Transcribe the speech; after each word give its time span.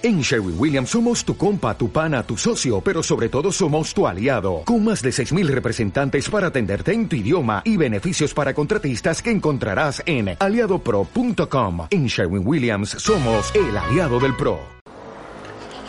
En 0.00 0.20
Sherwin 0.20 0.54
Williams 0.56 0.90
somos 0.90 1.24
tu 1.24 1.36
compa, 1.36 1.76
tu 1.76 1.90
pana, 1.90 2.22
tu 2.22 2.36
socio, 2.36 2.80
pero 2.80 3.02
sobre 3.02 3.28
todo 3.28 3.50
somos 3.50 3.92
tu 3.92 4.06
aliado, 4.06 4.62
con 4.64 4.84
más 4.84 5.02
de 5.02 5.10
6.000 5.10 5.48
representantes 5.48 6.30
para 6.30 6.46
atenderte 6.46 6.92
en 6.92 7.08
tu 7.08 7.16
idioma 7.16 7.62
y 7.64 7.76
beneficios 7.76 8.32
para 8.32 8.54
contratistas 8.54 9.20
que 9.20 9.32
encontrarás 9.32 10.00
en 10.06 10.36
aliadopro.com. 10.38 11.88
En 11.90 12.06
Sherwin 12.06 12.46
Williams 12.46 12.90
somos 12.90 13.52
el 13.56 13.76
aliado 13.76 14.20
del 14.20 14.36
PRO. 14.36 14.60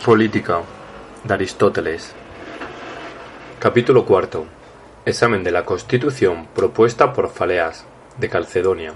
Política 0.04 0.62
de 1.22 1.34
Aristóteles 1.34 2.12
Capítulo 3.60 4.04
cuarto 4.04 4.44
Examen 5.06 5.44
de 5.44 5.52
la 5.52 5.64
Constitución 5.64 6.48
propuesta 6.52 7.12
por 7.12 7.30
Faleas, 7.30 7.84
de 8.18 8.28
Calcedonia. 8.28 8.92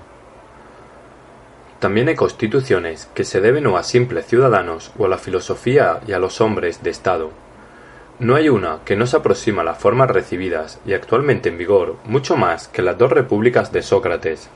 También 1.84 2.08
hay 2.08 2.14
constituciones 2.14 3.10
que 3.14 3.24
se 3.24 3.42
deben 3.42 3.66
o 3.66 3.76
a 3.76 3.82
simples 3.82 4.24
ciudadanos 4.24 4.90
o 4.96 5.04
a 5.04 5.08
la 5.10 5.18
filosofía 5.18 6.00
y 6.08 6.12
a 6.12 6.18
los 6.18 6.40
hombres 6.40 6.82
de 6.82 6.88
Estado. 6.88 7.30
No 8.18 8.36
hay 8.36 8.48
una 8.48 8.78
que 8.86 8.96
no 8.96 9.06
se 9.06 9.18
aproxima 9.18 9.60
a 9.60 9.66
las 9.66 9.76
formas 9.76 10.08
recibidas 10.08 10.80
y 10.86 10.94
actualmente 10.94 11.50
en 11.50 11.58
vigor 11.58 11.96
mucho 12.06 12.38
más 12.38 12.68
que 12.68 12.80
las 12.80 12.96
dos 12.96 13.12
repúblicas 13.12 13.70
de 13.70 13.82
Sócrates. 13.82 14.48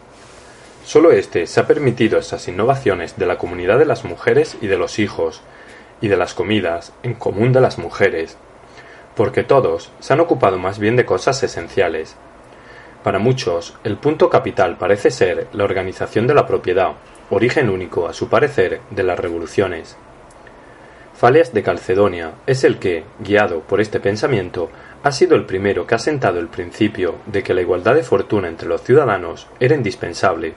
Solo 0.87 1.12
éste 1.12 1.47
se 1.47 1.61
ha 1.61 1.66
permitido 1.66 2.19
esas 2.19 2.49
innovaciones 2.49 3.19
de 3.19 3.27
la 3.27 3.37
comunidad 3.37 3.79
de 3.79 3.85
las 3.85 4.07
mujeres 4.07 4.57
y 4.63 4.66
de 4.66 4.79
los 4.79 4.99
hijos, 4.99 5.43
y 6.01 6.09
de 6.09 6.16
las 6.16 6.33
comidas 6.33 6.95
en 7.02 7.13
común 7.13 7.52
de 7.52 7.60
las 7.60 7.77
mujeres, 7.77 8.38
porque 9.15 9.45
todos 9.45 9.93
se 10.01 10.15
han 10.15 10.21
ocupado 10.21 10.57
más 10.59 10.79
bien 10.79 10.97
de 10.97 11.05
cosas 11.05 11.43
esenciales. 11.43 12.16
Para 13.05 13.19
muchos, 13.19 13.77
el 13.85 13.99
punto 13.99 14.30
capital 14.30 14.79
parece 14.79 15.10
ser 15.10 15.47
la 15.52 15.65
organización 15.65 16.27
de 16.27 16.35
la 16.35 16.47
propiedad, 16.47 16.95
origen 17.30 17.68
único, 17.68 18.09
a 18.09 18.12
su 18.12 18.28
parecer, 18.28 18.80
de 18.91 19.02
las 19.02 19.18
revoluciones. 19.18 19.96
Faleas 21.14 21.52
de 21.52 21.62
Calcedonia 21.62 22.32
es 22.46 22.64
el 22.64 22.78
que, 22.78 23.04
guiado 23.18 23.60
por 23.60 23.80
este 23.80 23.98
pensamiento, 23.98 24.70
ha 25.02 25.12
sido 25.12 25.37
el 25.37 25.46
primero 25.46 25.87
que 25.87 25.95
ha 25.95 25.98
sentado 25.98 26.38
el 26.38 26.48
principio 26.48 27.16
de 27.26 27.43
que 27.43 27.54
la 27.54 27.60
igualdad 27.60 27.95
de 27.95 28.02
fortuna 28.02 28.48
entre 28.48 28.68
los 28.68 28.82
ciudadanos 28.82 29.46
era 29.59 29.74
indispensable. 29.74 30.54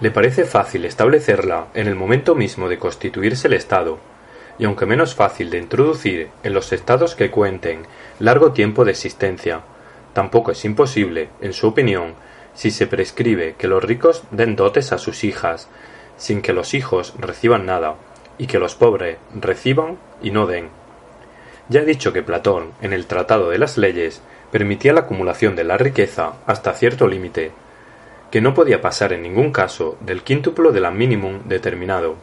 Le 0.00 0.10
parece 0.10 0.44
fácil 0.44 0.84
establecerla 0.84 1.68
en 1.74 1.86
el 1.86 1.94
momento 1.94 2.34
mismo 2.34 2.68
de 2.68 2.78
constituirse 2.78 3.48
el 3.48 3.54
Estado, 3.54 3.98
y 4.58 4.64
aunque 4.64 4.84
menos 4.84 5.14
fácil 5.14 5.48
de 5.50 5.58
introducir 5.58 6.28
en 6.42 6.52
los 6.52 6.72
estados 6.72 7.14
que 7.14 7.30
cuenten 7.30 7.86
largo 8.18 8.52
tiempo 8.52 8.84
de 8.84 8.90
existencia, 8.92 9.60
tampoco 10.12 10.50
es 10.50 10.64
imposible, 10.64 11.28
en 11.40 11.52
su 11.52 11.68
opinión, 11.68 12.14
si 12.56 12.70
se 12.70 12.86
prescribe 12.86 13.54
que 13.56 13.68
los 13.68 13.84
ricos 13.84 14.24
den 14.32 14.56
dotes 14.56 14.92
a 14.92 14.98
sus 14.98 15.22
hijas, 15.22 15.68
sin 16.16 16.42
que 16.42 16.54
los 16.54 16.74
hijos 16.74 17.14
reciban 17.18 17.66
nada, 17.66 17.94
y 18.38 18.46
que 18.46 18.58
los 18.58 18.74
pobres 18.74 19.18
reciban 19.34 19.98
y 20.22 20.30
no 20.30 20.46
den. 20.46 20.70
Ya 21.68 21.80
he 21.80 21.84
dicho 21.84 22.12
que 22.12 22.22
Platón, 22.22 22.72
en 22.80 22.92
el 22.92 23.06
Tratado 23.06 23.50
de 23.50 23.58
las 23.58 23.76
Leyes, 23.76 24.22
permitía 24.50 24.92
la 24.92 25.00
acumulación 25.00 25.54
de 25.54 25.64
la 25.64 25.76
riqueza 25.76 26.34
hasta 26.46 26.72
cierto 26.72 27.06
límite, 27.06 27.52
que 28.30 28.40
no 28.40 28.54
podía 28.54 28.80
pasar 28.80 29.12
en 29.12 29.22
ningún 29.22 29.52
caso 29.52 29.96
del 30.00 30.22
quíntuplo 30.22 30.72
de 30.72 30.80
la 30.80 30.90
mínimum 30.90 31.42
determinado. 31.44 32.16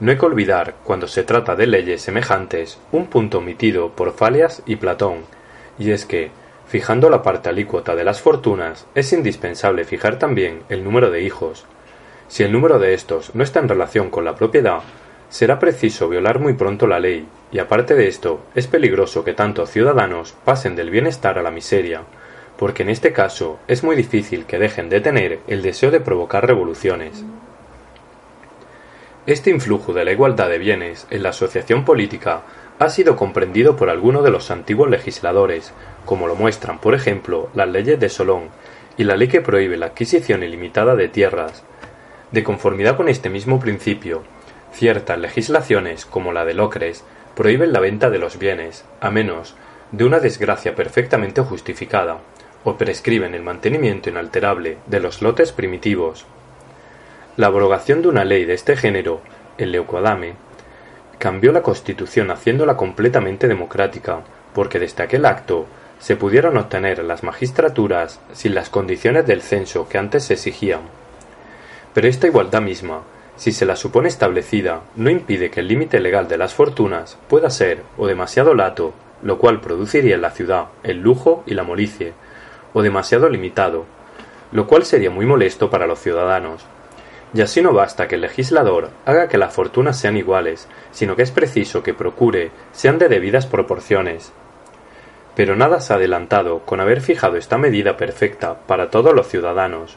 No 0.00 0.10
hay 0.10 0.18
que 0.18 0.26
olvidar, 0.26 0.74
cuando 0.84 1.08
se 1.08 1.22
trata 1.22 1.56
de 1.56 1.66
leyes 1.66 2.02
semejantes, 2.02 2.78
un 2.90 3.06
punto 3.06 3.38
omitido 3.38 3.90
por 3.90 4.12
Falias 4.12 4.62
y 4.66 4.76
Platón, 4.76 5.24
y 5.78 5.90
es 5.90 6.04
que, 6.04 6.30
Fijando 6.72 7.10
la 7.10 7.22
parte 7.22 7.50
alícuota 7.50 7.94
de 7.94 8.02
las 8.02 8.22
fortunas, 8.22 8.86
es 8.94 9.12
indispensable 9.12 9.84
fijar 9.84 10.18
también 10.18 10.62
el 10.70 10.82
número 10.82 11.10
de 11.10 11.20
hijos. 11.20 11.66
Si 12.28 12.44
el 12.44 12.50
número 12.50 12.78
de 12.78 12.94
estos 12.94 13.34
no 13.34 13.44
está 13.44 13.60
en 13.60 13.68
relación 13.68 14.08
con 14.08 14.24
la 14.24 14.36
propiedad, 14.36 14.78
será 15.28 15.58
preciso 15.58 16.08
violar 16.08 16.38
muy 16.38 16.54
pronto 16.54 16.86
la 16.86 16.98
ley, 16.98 17.28
y 17.50 17.58
aparte 17.58 17.94
de 17.94 18.08
esto, 18.08 18.40
es 18.54 18.68
peligroso 18.68 19.22
que 19.22 19.34
tantos 19.34 19.68
ciudadanos 19.68 20.34
pasen 20.46 20.74
del 20.74 20.88
bienestar 20.88 21.38
a 21.38 21.42
la 21.42 21.50
miseria, 21.50 22.04
porque 22.56 22.84
en 22.84 22.88
este 22.88 23.12
caso 23.12 23.58
es 23.68 23.84
muy 23.84 23.94
difícil 23.94 24.46
que 24.46 24.58
dejen 24.58 24.88
de 24.88 25.02
tener 25.02 25.40
el 25.48 25.60
deseo 25.60 25.90
de 25.90 26.00
provocar 26.00 26.46
revoluciones. 26.46 27.22
Este 29.26 29.50
influjo 29.50 29.92
de 29.92 30.06
la 30.06 30.12
igualdad 30.12 30.48
de 30.48 30.56
bienes 30.56 31.06
en 31.10 31.22
la 31.22 31.28
asociación 31.28 31.84
política 31.84 32.44
ha 32.78 32.88
sido 32.88 33.16
comprendido 33.16 33.76
por 33.76 33.90
algunos 33.90 34.24
de 34.24 34.30
los 34.30 34.50
antiguos 34.50 34.90
legisladores, 34.90 35.72
como 36.04 36.26
lo 36.26 36.34
muestran, 36.34 36.78
por 36.78 36.94
ejemplo, 36.94 37.48
las 37.54 37.68
leyes 37.68 38.00
de 38.00 38.08
Solón 38.08 38.48
y 38.96 39.04
la 39.04 39.16
ley 39.16 39.28
que 39.28 39.40
prohíbe 39.40 39.76
la 39.76 39.86
adquisición 39.86 40.42
ilimitada 40.42 40.96
de 40.96 41.08
tierras. 41.08 41.62
De 42.32 42.42
conformidad 42.42 42.96
con 42.96 43.08
este 43.08 43.28
mismo 43.28 43.60
principio, 43.60 44.22
ciertas 44.72 45.18
legislaciones, 45.18 46.06
como 46.06 46.32
la 46.32 46.44
de 46.44 46.54
Locres, 46.54 47.04
prohíben 47.34 47.72
la 47.72 47.80
venta 47.80 48.10
de 48.10 48.18
los 48.18 48.38
bienes, 48.38 48.84
a 49.00 49.10
menos 49.10 49.54
de 49.92 50.04
una 50.04 50.18
desgracia 50.18 50.74
perfectamente 50.74 51.42
justificada, 51.42 52.18
o 52.64 52.76
prescriben 52.76 53.34
el 53.34 53.42
mantenimiento 53.42 54.08
inalterable 54.08 54.78
de 54.86 55.00
los 55.00 55.20
lotes 55.20 55.52
primitivos. 55.52 56.24
La 57.36 57.48
abrogación 57.48 58.02
de 58.02 58.08
una 58.08 58.24
ley 58.24 58.44
de 58.44 58.54
este 58.54 58.76
género, 58.76 59.20
el 59.58 59.72
Leucodame, 59.72 60.34
cambió 61.22 61.52
la 61.52 61.62
Constitución 61.62 62.32
haciéndola 62.32 62.76
completamente 62.76 63.46
democrática, 63.46 64.22
porque 64.52 64.80
desde 64.80 65.04
aquel 65.04 65.24
acto 65.24 65.66
se 66.00 66.16
pudieron 66.16 66.56
obtener 66.56 66.98
las 67.04 67.22
magistraturas 67.22 68.18
sin 68.32 68.56
las 68.56 68.70
condiciones 68.70 69.24
del 69.24 69.40
censo 69.40 69.88
que 69.88 69.98
antes 69.98 70.24
se 70.24 70.34
exigían. 70.34 70.80
Pero 71.94 72.08
esta 72.08 72.26
igualdad 72.26 72.60
misma, 72.60 73.02
si 73.36 73.52
se 73.52 73.66
la 73.66 73.76
supone 73.76 74.08
establecida, 74.08 74.80
no 74.96 75.10
impide 75.10 75.48
que 75.48 75.60
el 75.60 75.68
límite 75.68 76.00
legal 76.00 76.26
de 76.26 76.38
las 76.38 76.54
fortunas 76.54 77.16
pueda 77.28 77.50
ser 77.50 77.84
o 77.96 78.08
demasiado 78.08 78.52
lato, 78.52 78.92
lo 79.22 79.38
cual 79.38 79.60
produciría 79.60 80.16
en 80.16 80.22
la 80.22 80.32
ciudad 80.32 80.70
el 80.82 81.02
lujo 81.02 81.44
y 81.46 81.54
la 81.54 81.62
molicie, 81.62 82.14
o 82.74 82.82
demasiado 82.82 83.28
limitado, 83.28 83.84
lo 84.50 84.66
cual 84.66 84.84
sería 84.84 85.10
muy 85.10 85.24
molesto 85.24 85.70
para 85.70 85.86
los 85.86 86.00
ciudadanos. 86.00 86.66
Y 87.34 87.40
así 87.40 87.62
no 87.62 87.72
basta 87.72 88.08
que 88.08 88.16
el 88.16 88.20
legislador 88.20 88.90
haga 89.06 89.28
que 89.28 89.38
las 89.38 89.54
fortunas 89.54 89.98
sean 89.98 90.16
iguales, 90.16 90.68
sino 90.90 91.16
que 91.16 91.22
es 91.22 91.30
preciso 91.30 91.82
que 91.82 91.94
procure 91.94 92.50
sean 92.72 92.98
de 92.98 93.08
debidas 93.08 93.46
proporciones, 93.46 94.32
pero 95.34 95.56
nada 95.56 95.80
se 95.80 95.92
ha 95.92 95.96
adelantado 95.96 96.60
con 96.60 96.80
haber 96.80 97.00
fijado 97.00 97.36
esta 97.36 97.58
medida 97.58 97.96
perfecta 97.96 98.58
para 98.66 98.90
todos 98.90 99.14
los 99.14 99.28
ciudadanos, 99.28 99.96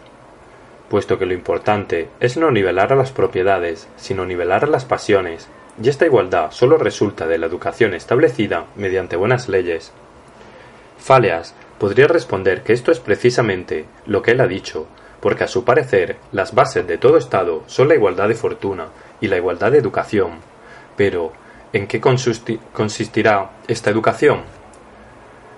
puesto 0.89 1.19
que 1.19 1.25
lo 1.25 1.33
importante 1.33 2.07
es 2.19 2.37
no 2.37 2.51
nivelar 2.51 2.93
a 2.93 2.95
las 2.95 3.11
propiedades, 3.11 3.87
sino 3.97 4.25
nivelar 4.25 4.63
a 4.63 4.67
las 4.67 4.85
pasiones, 4.85 5.49
y 5.81 5.89
esta 5.89 6.05
igualdad 6.05 6.51
sólo 6.51 6.77
resulta 6.77 7.27
de 7.27 7.37
la 7.37 7.47
educación 7.47 7.93
establecida 7.93 8.65
mediante 8.75 9.17
buenas 9.17 9.49
leyes. 9.49 9.91
Faleas 10.97 11.53
podría 11.79 12.07
responder 12.07 12.63
que 12.63 12.71
esto 12.71 12.91
es 12.91 13.01
precisamente 13.01 13.85
lo 14.05 14.21
que 14.21 14.31
él 14.31 14.39
ha 14.39 14.47
dicho, 14.47 14.87
porque 15.25 15.45
a 15.45 15.47
su 15.47 15.63
parecer 15.63 16.17
las 16.31 16.53
bases 16.53 16.85
de 16.85 16.99
todo 16.99 17.17
Estado 17.17 17.63
son 17.65 17.87
la 17.87 17.95
igualdad 17.95 18.27
de 18.27 18.35
fortuna 18.35 18.89
y 19.19 19.27
la 19.27 19.37
igualdad 19.37 19.71
de 19.71 19.79
educación. 19.79 20.33
Pero, 20.95 21.33
¿en 21.73 21.87
qué 21.87 21.99
consistirá 21.99 23.49
esta 23.67 23.89
educación? 23.89 24.43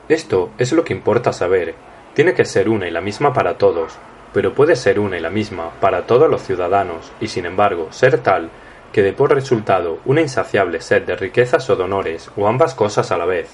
Esto 0.07 0.51
es 0.57 0.71
lo 0.71 0.85
que 0.85 0.93
importa 0.93 1.33
saber. 1.33 1.75
Tiene 2.13 2.33
que 2.33 2.45
ser 2.45 2.69
una 2.69 2.87
y 2.87 2.91
la 2.91 3.01
misma 3.01 3.33
para 3.33 3.57
todos, 3.57 3.97
pero 4.31 4.53
puede 4.53 4.77
ser 4.77 5.01
una 5.01 5.17
y 5.17 5.19
la 5.19 5.31
misma 5.31 5.71
para 5.81 6.03
todos 6.03 6.29
los 6.29 6.43
ciudadanos, 6.43 7.11
y 7.19 7.27
sin 7.27 7.45
embargo 7.45 7.89
ser 7.91 8.19
tal 8.19 8.49
que 8.93 9.03
dé 9.03 9.11
por 9.11 9.33
resultado 9.33 9.99
una 10.05 10.21
insaciable 10.21 10.79
sed 10.79 11.03
de 11.03 11.17
riquezas 11.17 11.69
o 11.69 11.75
de 11.75 11.83
honores, 11.83 12.31
o 12.37 12.47
ambas 12.47 12.73
cosas 12.73 13.11
a 13.11 13.17
la 13.17 13.25
vez. 13.25 13.49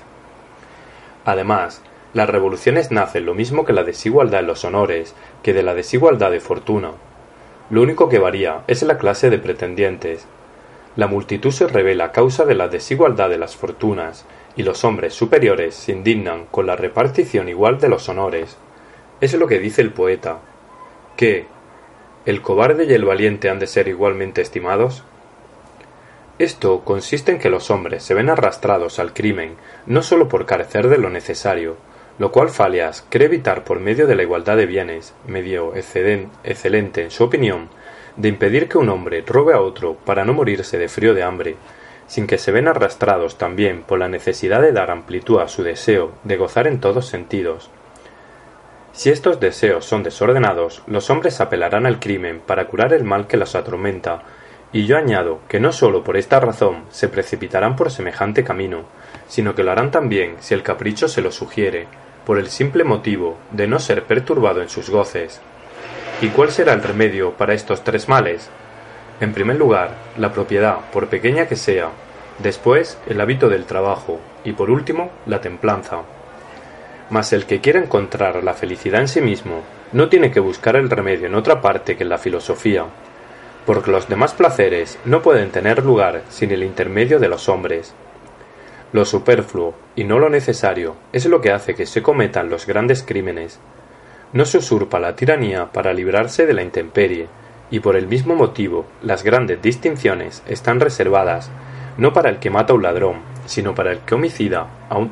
Además, 1.26 1.82
las 2.14 2.30
revoluciones 2.30 2.92
nacen 2.92 3.26
lo 3.26 3.34
mismo 3.34 3.66
que 3.66 3.74
la 3.74 3.84
desigualdad 3.84 4.42
en 4.42 4.48
los 4.48 4.64
honores, 4.66 5.16
que 5.42 5.54
de 5.54 5.64
la 5.64 5.74
desigualdad 5.74 6.30
de 6.30 6.40
fortuna. 6.40 6.92
Lo 7.70 7.82
único 7.82 8.08
que 8.08 8.20
varía 8.20 8.62
es 8.68 8.84
la 8.84 9.00
clase 9.00 9.32
de 9.32 9.40
pretendientes. 9.40 10.28
La 10.96 11.08
multitud 11.08 11.52
se 11.52 11.68
revela 11.68 12.06
a 12.06 12.12
causa 12.12 12.46
de 12.46 12.54
la 12.54 12.68
desigualdad 12.68 13.30
de 13.30 13.40
las 13.40 13.56
fortunas, 13.56 14.26
y 14.56 14.62
los 14.62 14.84
hombres 14.84 15.16
superiores 15.16 15.74
se 15.74 15.92
indignan 15.92 16.46
con 16.52 16.68
la 16.68 16.76
repartición 16.76 17.50
igual 17.50 17.80
de 17.80 17.90
los 17.90 18.08
honores. 18.10 18.58
Es 19.20 19.34
lo 19.34 19.48
que 19.48 19.58
dice 19.58 19.82
el 19.82 19.92
poeta. 19.92 20.38
¿Qué? 21.18 21.48
¿El 22.28 22.44
cobarde 22.44 22.86
y 22.86 22.94
el 22.94 23.06
valiente 23.06 23.50
han 23.50 23.58
de 23.58 23.66
ser 23.66 23.88
igualmente 23.88 24.42
estimados? 24.42 25.04
Esto 26.38 26.82
consiste 26.84 27.32
en 27.32 27.40
que 27.40 27.50
los 27.50 27.72
hombres 27.72 28.04
se 28.04 28.14
ven 28.14 28.30
arrastrados 28.30 29.00
al 29.00 29.14
crimen 29.14 29.56
no 29.86 30.04
sólo 30.04 30.30
por 30.30 30.46
carecer 30.46 30.90
de 30.90 30.98
lo 30.98 31.10
necesario, 31.10 31.78
lo 32.20 32.32
cual 32.32 32.50
Falias 32.50 33.06
cree 33.10 33.28
evitar 33.28 33.64
por 33.64 33.80
medio 33.80 34.08
de 34.08 34.16
la 34.16 34.24
igualdad 34.24 34.58
de 34.58 34.66
bienes, 34.66 35.14
medio 35.26 35.74
excelente 35.76 37.02
en 37.02 37.12
su 37.12 37.24
opinión, 37.24 37.70
de 38.18 38.30
impedir 38.30 38.70
que 38.70 38.78
un 38.78 38.90
hombre 38.90 39.24
robe 39.26 39.54
a 39.54 39.62
otro 39.62 39.96
para 39.96 40.24
no 40.24 40.34
morirse 40.34 40.78
de 40.78 40.88
frío 40.88 41.14
de 41.14 41.24
hambre, 41.24 41.56
sin 42.08 42.28
que 42.28 42.38
se 42.38 42.52
ven 42.52 42.68
arrastrados 42.68 43.38
también 43.38 43.82
por 43.82 43.98
la 43.98 44.08
necesidad 44.08 44.62
de 44.62 44.72
dar 44.72 44.92
amplitud 44.92 45.40
a 45.40 45.48
su 45.48 45.64
deseo 45.64 46.12
de 46.24 46.38
gozar 46.38 46.68
en 46.68 46.80
todos 46.80 47.08
sentidos. 47.08 47.72
Si 48.92 49.10
estos 49.10 49.40
deseos 49.40 49.86
son 49.86 50.04
desordenados, 50.04 50.84
los 50.86 51.10
hombres 51.10 51.42
apelarán 51.42 51.88
al 51.88 52.00
crimen 52.00 52.40
para 52.46 52.68
curar 52.68 52.94
el 52.94 53.04
mal 53.04 53.26
que 53.28 53.38
los 53.38 53.56
atormenta, 53.56 54.24
Y 54.76 54.88
yo 54.88 54.98
añado 54.98 55.40
que 55.48 55.60
no 55.60 55.72
sólo 55.72 56.04
por 56.04 56.18
esta 56.18 56.40
razón 56.40 56.86
se 56.90 57.08
precipitarán 57.08 57.76
por 57.76 57.92
semejante 57.92 58.44
camino, 58.44 58.86
sino 59.28 59.54
que 59.54 59.64
lo 59.64 59.72
harán 59.72 59.92
también 59.92 60.38
si 60.40 60.56
el 60.56 60.64
capricho 60.64 61.08
se 61.08 61.22
lo 61.22 61.32
sugiere, 61.32 61.88
por 62.26 62.38
el 62.40 62.50
simple 62.50 62.84
motivo 62.84 63.38
de 63.52 63.68
no 63.68 63.80
ser 63.80 64.04
perturbado 64.04 64.62
en 64.62 64.70
sus 64.70 64.90
goces. 64.90 65.42
¿Y 66.22 66.30
cuál 66.30 66.52
será 66.52 66.74
el 66.74 66.84
remedio 66.84 67.32
para 67.32 67.54
estos 67.54 67.84
tres 67.84 68.08
males? 68.08 68.50
En 69.20 69.34
primer 69.34 69.58
lugar, 69.58 69.92
la 70.18 70.32
propiedad, 70.32 70.78
por 70.92 71.08
pequeña 71.08 71.48
que 71.48 71.56
sea, 71.56 71.90
después 72.40 72.98
el 73.08 73.22
hábito 73.22 73.50
del 73.50 73.66
trabajo 73.66 74.20
y 74.44 74.54
por 74.54 74.70
último 74.70 75.12
la 75.26 75.42
templanza. 75.42 76.02
Mas 77.10 77.34
el 77.34 77.46
que 77.46 77.62
quiera 77.62 77.80
encontrar 77.80 78.44
la 78.44 78.54
felicidad 78.54 79.02
en 79.02 79.08
sí 79.08 79.22
mismo 79.22 79.62
no 79.92 80.10
tiene 80.10 80.32
que 80.32 80.40
buscar 80.40 80.76
el 80.76 80.90
remedio 80.90 81.28
en 81.28 81.36
otra 81.36 81.62
parte 81.62 81.96
que 81.96 82.04
en 82.04 82.10
la 82.10 82.18
filosofía, 82.18 82.86
porque 83.66 83.92
los 83.92 84.10
demás 84.10 84.34
placeres 84.34 84.98
no 85.06 85.22
pueden 85.22 85.52
tener 85.52 85.84
lugar 85.84 86.24
sin 86.30 86.52
el 86.52 86.64
intermedio 86.64 87.20
de 87.20 87.28
los 87.28 87.48
hombres. 87.50 87.94
Lo 88.94 89.06
superfluo 89.06 89.74
y 89.96 90.04
no 90.04 90.20
lo 90.20 90.30
necesario 90.30 90.96
es 91.12 91.26
lo 91.26 91.42
que 91.42 91.52
hace 91.52 91.74
que 91.74 91.88
se 91.88 92.04
cometan 92.04 92.50
los 92.50 92.68
grandes 92.68 93.04
crímenes. 93.04 93.60
No 94.34 94.46
se 94.46 94.60
usurpa 94.60 95.00
la 95.00 95.16
tiranía 95.16 95.72
para 95.72 95.94
librarse 95.94 96.46
de 96.46 96.54
la 96.54 96.62
intemperie, 96.62 97.28
y 97.72 97.80
por 97.80 97.96
el 97.96 98.08
mismo 98.08 98.36
motivo 98.36 98.86
las 99.02 99.24
grandes 99.24 99.62
distinciones 99.62 100.44
están 100.48 100.80
reservadas 100.80 101.50
no 101.98 102.14
para 102.14 102.30
el 102.30 102.38
que 102.38 102.52
mata 102.52 102.74
a 102.74 102.76
un 102.76 102.84
ladrón, 102.84 103.16
sino 103.46 103.74
para 103.76 103.92
el 103.92 104.00
que 104.00 104.16
homicida 104.16 104.68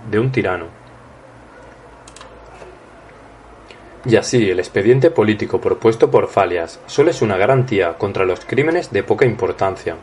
de 0.10 0.20
un 0.20 0.32
tirano. 0.32 0.66
Y 4.06 4.16
así 4.16 4.50
el 4.50 4.60
expediente 4.60 5.12
político 5.12 5.62
propuesto 5.62 6.10
por 6.10 6.28
Falias 6.28 6.80
solo 6.88 7.12
es 7.12 7.22
una 7.22 7.38
garantía 7.38 7.98
contra 7.98 8.26
los 8.26 8.46
crímenes 8.46 8.92
de 8.92 9.04
poca 9.04 9.26
importancia. 9.26 9.96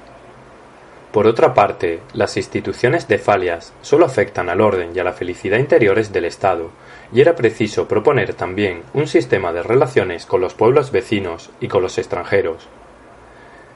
Por 1.12 1.26
otra 1.26 1.54
parte, 1.54 2.00
las 2.12 2.36
instituciones 2.36 3.08
de 3.08 3.18
Falias 3.18 3.72
solo 3.80 4.04
afectan 4.04 4.50
al 4.50 4.60
orden 4.60 4.90
y 4.94 4.98
a 4.98 5.04
la 5.04 5.14
felicidad 5.14 5.58
interiores 5.58 6.12
del 6.12 6.26
Estado, 6.26 6.70
y 7.12 7.22
era 7.22 7.34
preciso 7.34 7.88
proponer 7.88 8.34
también 8.34 8.82
un 8.92 9.06
sistema 9.06 9.52
de 9.52 9.62
relaciones 9.62 10.26
con 10.26 10.42
los 10.42 10.52
pueblos 10.52 10.92
vecinos 10.92 11.50
y 11.60 11.68
con 11.68 11.82
los 11.82 11.96
extranjeros. 11.96 12.68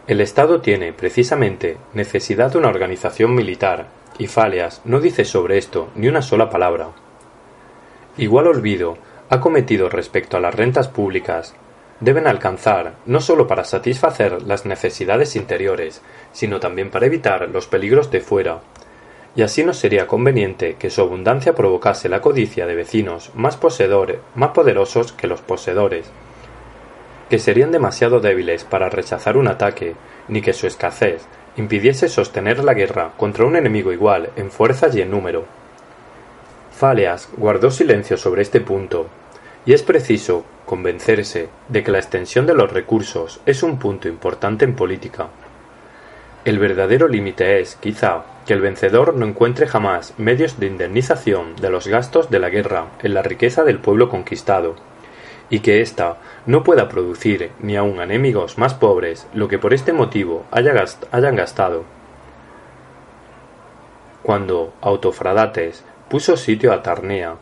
El 0.07 0.21
Estado 0.21 0.61
tiene, 0.61 0.93
precisamente, 0.93 1.79
necesidad 1.95 2.53
de 2.53 2.59
una 2.59 2.69
organización 2.69 3.35
militar, 3.35 3.87
y 4.19 4.27
Faleas 4.27 4.83
no 4.85 5.01
dice 5.01 5.25
sobre 5.25 5.57
esto 5.57 5.89
ni 5.95 6.09
una 6.09 6.21
sola 6.21 6.51
palabra. 6.51 6.89
Igual 8.19 8.47
olvido 8.47 8.99
ha 9.31 9.41
cometido 9.41 9.89
respecto 9.89 10.37
a 10.37 10.41
las 10.41 10.55
rentas 10.55 10.89
públicas, 10.89 11.55
deben 12.01 12.27
alcanzar 12.27 12.95
no 13.07 13.21
sólo 13.21 13.47
para 13.47 13.65
satisfacer 13.65 14.43
las 14.43 14.67
necesidades 14.67 15.37
interiores, 15.37 16.03
sino 16.33 16.61
también 16.61 16.91
para 16.91 17.07
evitar 17.07 17.49
los 17.49 17.67
peligros 17.67 18.11
de 18.11 18.21
fuera, 18.21 18.61
y 19.35 19.43
así 19.43 19.65
no 19.65 19.73
sería 19.73 20.07
conveniente 20.07 20.77
que 20.79 20.91
su 20.91 21.01
abundancia 21.01 21.55
provocase 21.55 22.09
la 22.09 22.21
codicia 22.21 22.67
de 22.67 22.75
vecinos 22.75 23.31
más 23.35 23.57
poseedores, 23.57 24.19
más 24.35 24.51
poderosos 24.51 25.13
que 25.13 25.27
los 25.27 25.41
poseedores, 25.41 26.11
que 27.31 27.39
serían 27.39 27.73
demasiado 27.73 28.21
débiles 28.21 28.65
para 28.65 28.91
rechazar 28.91 29.39
un 29.39 29.49
ataque, 29.49 29.95
ni 30.29 30.43
que 30.43 30.53
su 30.53 30.67
escasez 30.67 31.23
impidiese 31.57 32.09
sostener 32.09 32.63
la 32.63 32.75
guerra 32.75 33.13
contra 33.17 33.47
un 33.47 33.57
enemigo 33.57 33.93
igual 33.93 34.31
en 34.37 34.51
fuerza 34.51 34.89
y 34.93 35.01
en 35.01 35.11
número. 35.11 35.45
Faleas 36.73 37.29
guardó 37.37 37.71
silencio 37.71 38.17
sobre 38.17 38.43
este 38.43 38.61
punto, 38.61 39.07
y 39.65 39.73
es 39.73 39.83
preciso 39.83 40.45
convencerse 40.67 41.49
de 41.69 41.83
que 41.83 41.91
la 41.91 41.99
extensión 41.99 42.47
de 42.47 42.55
los 42.55 42.73
recursos 42.73 43.41
es 43.47 43.63
un 43.63 43.79
punto 43.79 44.09
importante 44.09 44.65
en 44.65 44.75
política. 44.75 45.29
El 46.45 46.59
verdadero 46.59 47.07
límite 47.07 47.61
es, 47.61 47.77
quizá, 47.77 48.25
que 48.47 48.55
el 48.55 48.61
vencedor 48.61 49.15
no 49.15 49.27
encuentre 49.27 49.69
jamás 49.69 50.15
medios 50.19 50.59
de 50.59 50.67
indemnización 50.67 51.55
de 51.57 51.71
los 51.71 51.87
gastos 51.87 52.31
de 52.31 52.41
la 52.41 52.51
guerra 52.51 52.87
en 53.03 53.15
la 53.15 53.23
riqueza 53.23 53.63
del 53.63 53.79
pueblo 53.79 54.09
conquistado, 54.09 54.75
y 55.51 55.61
que 55.61 55.83
ésta 55.83 56.17
no 56.47 56.65
pueda 56.65 56.89
producir 56.89 57.53
ni 57.61 57.77
aun 57.77 58.01
a 58.01 58.05
enemigos 58.05 58.59
más 58.59 58.75
pobres 58.75 59.29
lo 59.35 59.47
que 59.47 59.59
por 59.59 59.75
este 59.75 59.93
motivo 59.93 60.45
hayan 60.51 61.37
gastado. 61.37 61.85
Cuando 64.23 64.73
Autofradates 64.81 65.85
puso 66.09 66.37
sitio 66.37 66.73
a 66.73 66.83
Tarnea, 66.83 67.37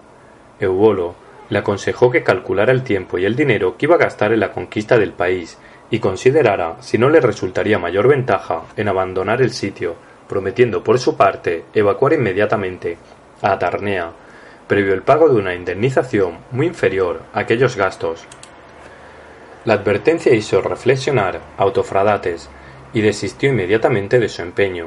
Eubolo 0.59 1.15
le 1.50 1.58
aconsejó 1.58 2.11
que 2.11 2.23
calculara 2.23 2.73
el 2.73 2.82
tiempo 2.82 3.19
y 3.19 3.26
el 3.26 3.37
dinero 3.37 3.76
que 3.76 3.87
iba 3.87 3.97
a 3.97 3.99
gastar 3.99 4.32
en 4.32 4.41
la 4.41 4.52
conquista 4.52 4.97
del 4.97 5.12
país 5.12 5.58
y 5.91 5.99
considerara 5.99 6.76
si 6.81 6.97
no 6.97 7.11
le 7.11 7.20
resultaría 7.20 7.79
mayor 7.79 8.08
ventaja 8.08 8.62
en 8.76 8.88
abandonar 8.88 9.43
el 9.43 9.52
sitio 9.52 9.97
prometiendo 10.29 10.85
por 10.85 11.00
su 11.00 11.17
parte 11.17 11.64
evacuar 11.75 12.12
inmediatamente 12.12 12.97
a 13.43 13.52
Atarnea, 13.52 14.12
previo 14.69 14.94
el 14.94 15.02
pago 15.02 15.29
de 15.29 15.35
una 15.35 15.55
indemnización 15.55 16.38
muy 16.52 16.69
inferior 16.69 17.23
a 17.35 17.41
aquellos 17.41 17.75
gastos. 17.76 18.25
La 19.64 19.75
advertencia 19.75 20.32
hizo 20.32 20.62
reflexionar 20.62 21.41
a 21.58 21.62
Autofradates 21.64 22.49
y 22.94 23.00
desistió 23.00 23.50
inmediatamente 23.50 24.20
de 24.20 24.29
su 24.29 24.43
empeño. 24.43 24.87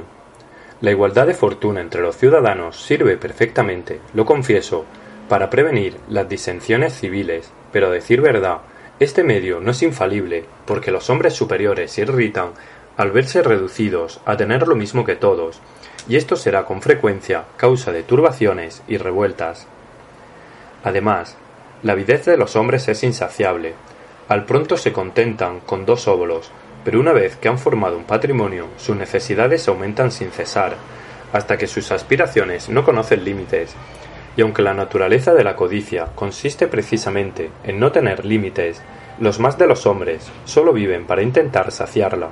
La 0.79 0.91
igualdad 0.91 1.27
de 1.27 1.33
fortuna 1.33 1.81
entre 1.81 2.01
los 2.01 2.15
ciudadanos 2.15 2.81
sirve 2.81 3.17
perfectamente, 3.17 3.99
lo 4.13 4.25
confieso, 4.25 4.85
para 5.33 5.49
prevenir 5.49 5.97
las 6.09 6.29
disensiones 6.29 6.93
civiles, 6.93 7.51
pero 7.71 7.87
a 7.87 7.89
decir 7.89 8.21
verdad, 8.21 8.59
este 8.99 9.23
medio 9.23 9.59
no 9.61 9.71
es 9.71 9.81
infalible, 9.81 10.45
porque 10.67 10.91
los 10.91 11.09
hombres 11.09 11.33
superiores 11.33 11.91
se 11.91 12.01
irritan 12.01 12.49
al 12.97 13.09
verse 13.09 13.41
reducidos 13.41 14.21
a 14.27 14.37
tener 14.37 14.67
lo 14.67 14.75
mismo 14.75 15.03
que 15.03 15.15
todos, 15.15 15.59
y 16.07 16.17
esto 16.17 16.35
será 16.35 16.65
con 16.65 16.83
frecuencia 16.83 17.45
causa 17.57 17.91
de 17.91 18.03
turbaciones 18.03 18.83
y 18.87 18.97
revueltas. 18.97 19.65
Además, 20.83 21.35
la 21.81 21.93
avidez 21.93 22.25
de 22.25 22.37
los 22.37 22.55
hombres 22.55 22.87
es 22.87 23.01
insaciable. 23.03 23.73
Al 24.29 24.45
pronto 24.45 24.77
se 24.77 24.93
contentan 24.93 25.61
con 25.61 25.83
dos 25.83 26.07
óvulos, 26.07 26.51
pero 26.85 26.99
una 26.99 27.11
vez 27.11 27.37
que 27.37 27.47
han 27.47 27.57
formado 27.57 27.97
un 27.97 28.03
patrimonio, 28.03 28.67
sus 28.77 28.95
necesidades 28.95 29.67
aumentan 29.67 30.11
sin 30.11 30.29
cesar, 30.29 30.75
hasta 31.31 31.57
que 31.57 31.65
sus 31.65 31.91
aspiraciones 31.91 32.69
no 32.69 32.83
conocen 32.85 33.25
límites, 33.25 33.75
y 34.35 34.41
aunque 34.41 34.61
la 34.61 34.73
naturaleza 34.73 35.33
de 35.33 35.43
la 35.43 35.55
codicia 35.55 36.07
consiste 36.15 36.67
precisamente 36.67 37.49
en 37.63 37.79
no 37.79 37.91
tener 37.91 38.25
límites, 38.25 38.81
los 39.19 39.39
más 39.39 39.57
de 39.57 39.67
los 39.67 39.85
hombres 39.85 40.31
sólo 40.45 40.73
viven 40.73 41.05
para 41.05 41.21
intentar 41.21 41.71
saciarla. 41.71 42.29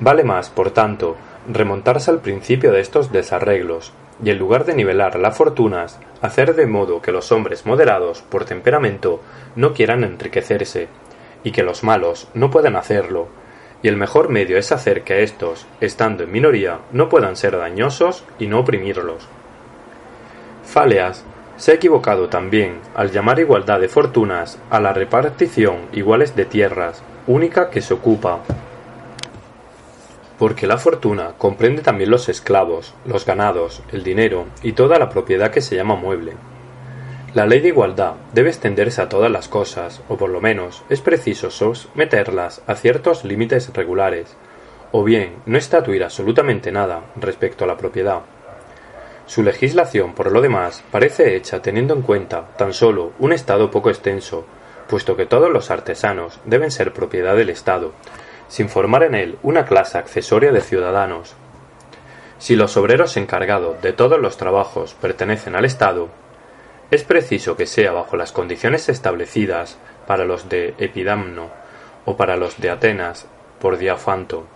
Vale 0.00 0.24
más, 0.24 0.50
por 0.50 0.70
tanto, 0.70 1.16
remontarse 1.48 2.10
al 2.10 2.20
principio 2.20 2.72
de 2.72 2.80
estos 2.80 3.12
desarreglos, 3.12 3.92
y 4.22 4.30
en 4.30 4.38
lugar 4.38 4.64
de 4.64 4.74
nivelar 4.74 5.18
las 5.18 5.36
fortunas, 5.36 5.98
hacer 6.20 6.54
de 6.54 6.66
modo 6.66 7.00
que 7.00 7.12
los 7.12 7.30
hombres 7.30 7.66
moderados 7.66 8.22
por 8.22 8.44
temperamento 8.44 9.20
no 9.54 9.72
quieran 9.72 10.04
enriquecerse, 10.04 10.88
y 11.44 11.52
que 11.52 11.62
los 11.62 11.84
malos 11.84 12.28
no 12.34 12.50
puedan 12.50 12.76
hacerlo, 12.76 13.28
y 13.82 13.88
el 13.88 13.96
mejor 13.96 14.28
medio 14.28 14.58
es 14.58 14.72
hacer 14.72 15.02
que 15.02 15.22
éstos, 15.22 15.66
estando 15.80 16.24
en 16.24 16.32
minoría, 16.32 16.80
no 16.92 17.08
puedan 17.08 17.36
ser 17.36 17.56
dañosos 17.56 18.24
y 18.38 18.48
no 18.48 18.60
oprimirlos. 18.60 19.28
Faleas 20.70 21.24
se 21.56 21.72
ha 21.72 21.74
equivocado 21.74 22.28
también 22.28 22.78
al 22.94 23.10
llamar 23.10 23.40
igualdad 23.40 23.80
de 23.80 23.88
fortunas 23.88 24.58
a 24.70 24.80
la 24.80 24.92
repartición 24.92 25.76
iguales 25.92 26.36
de 26.36 26.44
tierras, 26.44 27.02
única 27.26 27.70
que 27.70 27.80
se 27.80 27.94
ocupa 27.94 28.40
porque 30.38 30.68
la 30.68 30.78
fortuna 30.78 31.32
comprende 31.36 31.82
también 31.82 32.10
los 32.10 32.28
esclavos, 32.28 32.94
los 33.04 33.26
ganados, 33.26 33.82
el 33.92 34.04
dinero 34.04 34.46
y 34.62 34.72
toda 34.72 34.98
la 34.98 35.08
propiedad 35.08 35.50
que 35.50 35.60
se 35.60 35.74
llama 35.74 35.96
mueble. 35.96 36.34
La 37.34 37.46
ley 37.46 37.60
de 37.60 37.68
igualdad 37.68 38.14
debe 38.32 38.48
extenderse 38.48 39.02
a 39.02 39.08
todas 39.08 39.30
las 39.30 39.48
cosas, 39.48 40.00
o 40.08 40.16
por 40.16 40.30
lo 40.30 40.40
menos 40.40 40.82
es 40.88 41.00
preciso 41.00 41.50
someterlas 41.50 42.62
a 42.66 42.74
ciertos 42.76 43.24
límites 43.24 43.70
regulares, 43.74 44.36
o 44.92 45.04
bien 45.04 45.34
no 45.44 45.58
estatuir 45.58 46.04
absolutamente 46.04 46.72
nada 46.72 47.02
respecto 47.16 47.64
a 47.64 47.66
la 47.66 47.76
propiedad. 47.76 48.20
Su 49.28 49.42
legislación, 49.42 50.14
por 50.14 50.32
lo 50.32 50.40
demás, 50.40 50.82
parece 50.90 51.36
hecha 51.36 51.60
teniendo 51.60 51.92
en 51.92 52.00
cuenta 52.00 52.48
tan 52.56 52.72
solo 52.72 53.12
un 53.18 53.34
Estado 53.34 53.70
poco 53.70 53.90
extenso, 53.90 54.46
puesto 54.88 55.16
que 55.16 55.26
todos 55.26 55.50
los 55.52 55.70
artesanos 55.70 56.40
deben 56.46 56.70
ser 56.70 56.94
propiedad 56.94 57.36
del 57.36 57.50
Estado, 57.50 57.92
sin 58.48 58.70
formar 58.70 59.02
en 59.02 59.14
él 59.14 59.38
una 59.42 59.66
clase 59.66 59.98
accesoria 59.98 60.50
de 60.50 60.62
ciudadanos. 60.62 61.34
Si 62.38 62.56
los 62.56 62.78
obreros 62.78 63.18
encargados 63.18 63.82
de 63.82 63.92
todos 63.92 64.18
los 64.18 64.38
trabajos 64.38 64.94
pertenecen 64.94 65.54
al 65.54 65.66
Estado, 65.66 66.08
es 66.90 67.04
preciso 67.04 67.54
que 67.54 67.66
sea 67.66 67.92
bajo 67.92 68.16
las 68.16 68.32
condiciones 68.32 68.88
establecidas 68.88 69.76
para 70.06 70.24
los 70.24 70.48
de 70.48 70.74
Epidamno 70.78 71.50
o 72.06 72.16
para 72.16 72.38
los 72.38 72.58
de 72.58 72.70
Atenas 72.70 73.26
por 73.60 73.76
Diafanto. 73.76 74.46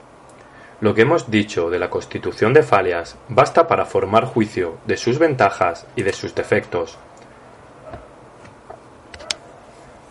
Lo 0.83 0.95
que 0.95 1.03
hemos 1.03 1.31
dicho 1.31 1.71
de 1.71 1.79
la 1.79 1.91
constitución 1.91 2.53
de 2.53 2.65
Falias 2.65 3.17
basta 3.29 3.69
para 3.69 3.85
formar 3.85 4.25
juicio 4.25 4.79
de 4.85 4.97
sus 4.97 5.21
ventajas 5.21 5.87
y 5.95 6.03
de 6.03 6.13
sus 6.13 6.35
defectos. 6.35 6.99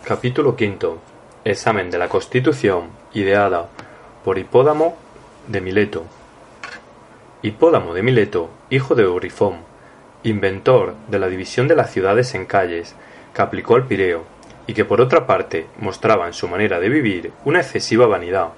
Capítulo 0.06 0.52
V. 0.52 0.96
Examen 1.44 1.92
de 1.92 1.98
la 1.98 2.08
Constitución 2.08 2.86
ideada 3.14 3.68
por 4.24 4.38
Hipódamo 4.38 4.96
de 5.50 5.60
Mileto. 5.60 6.06
Hipódamo 7.42 7.94
de 7.94 8.04
Mileto, 8.04 8.50
hijo 8.70 8.96
de 8.96 9.04
Eurifón, 9.04 9.58
inventor 10.24 10.96
de 11.10 11.20
la 11.20 11.28
división 11.28 11.68
de 11.68 11.76
las 11.76 11.92
ciudades 11.92 12.34
en 12.34 12.46
calles, 12.46 12.96
que 13.34 13.42
aplicó 13.42 13.76
al 13.76 13.88
Pireo, 13.88 14.24
y 14.68 14.74
que 14.74 14.86
por 14.86 15.02
otra 15.02 15.28
parte 15.28 15.68
mostraba 15.80 16.28
en 16.28 16.34
su 16.34 16.48
manera 16.48 16.80
de 16.80 16.88
vivir 16.88 17.34
una 17.44 17.60
excesiva 17.60 18.08
vanidad, 18.08 18.52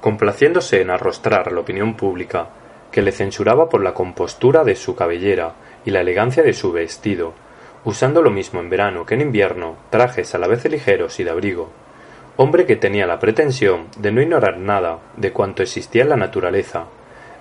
complaciéndose 0.00 0.80
en 0.80 0.90
arrostrar 0.90 1.48
a 1.48 1.52
la 1.52 1.60
opinión 1.60 1.96
pública, 1.96 2.48
que 2.90 3.02
le 3.02 3.12
censuraba 3.12 3.68
por 3.68 3.82
la 3.82 3.94
compostura 3.94 4.64
de 4.64 4.76
su 4.76 4.94
cabellera 4.94 5.54
y 5.84 5.90
la 5.90 6.00
elegancia 6.00 6.42
de 6.42 6.52
su 6.52 6.72
vestido, 6.72 7.34
usando 7.84 8.22
lo 8.22 8.30
mismo 8.30 8.60
en 8.60 8.70
verano 8.70 9.06
que 9.06 9.14
en 9.14 9.20
invierno 9.20 9.76
trajes 9.90 10.34
a 10.34 10.38
la 10.38 10.48
vez 10.48 10.64
ligeros 10.64 11.20
y 11.20 11.24
de 11.24 11.30
abrigo, 11.30 11.70
hombre 12.36 12.66
que 12.66 12.76
tenía 12.76 13.06
la 13.06 13.18
pretensión 13.18 13.86
de 13.98 14.12
no 14.12 14.20
ignorar 14.20 14.58
nada 14.58 14.98
de 15.16 15.32
cuanto 15.32 15.62
existía 15.62 16.02
en 16.02 16.10
la 16.10 16.16
naturaleza, 16.16 16.86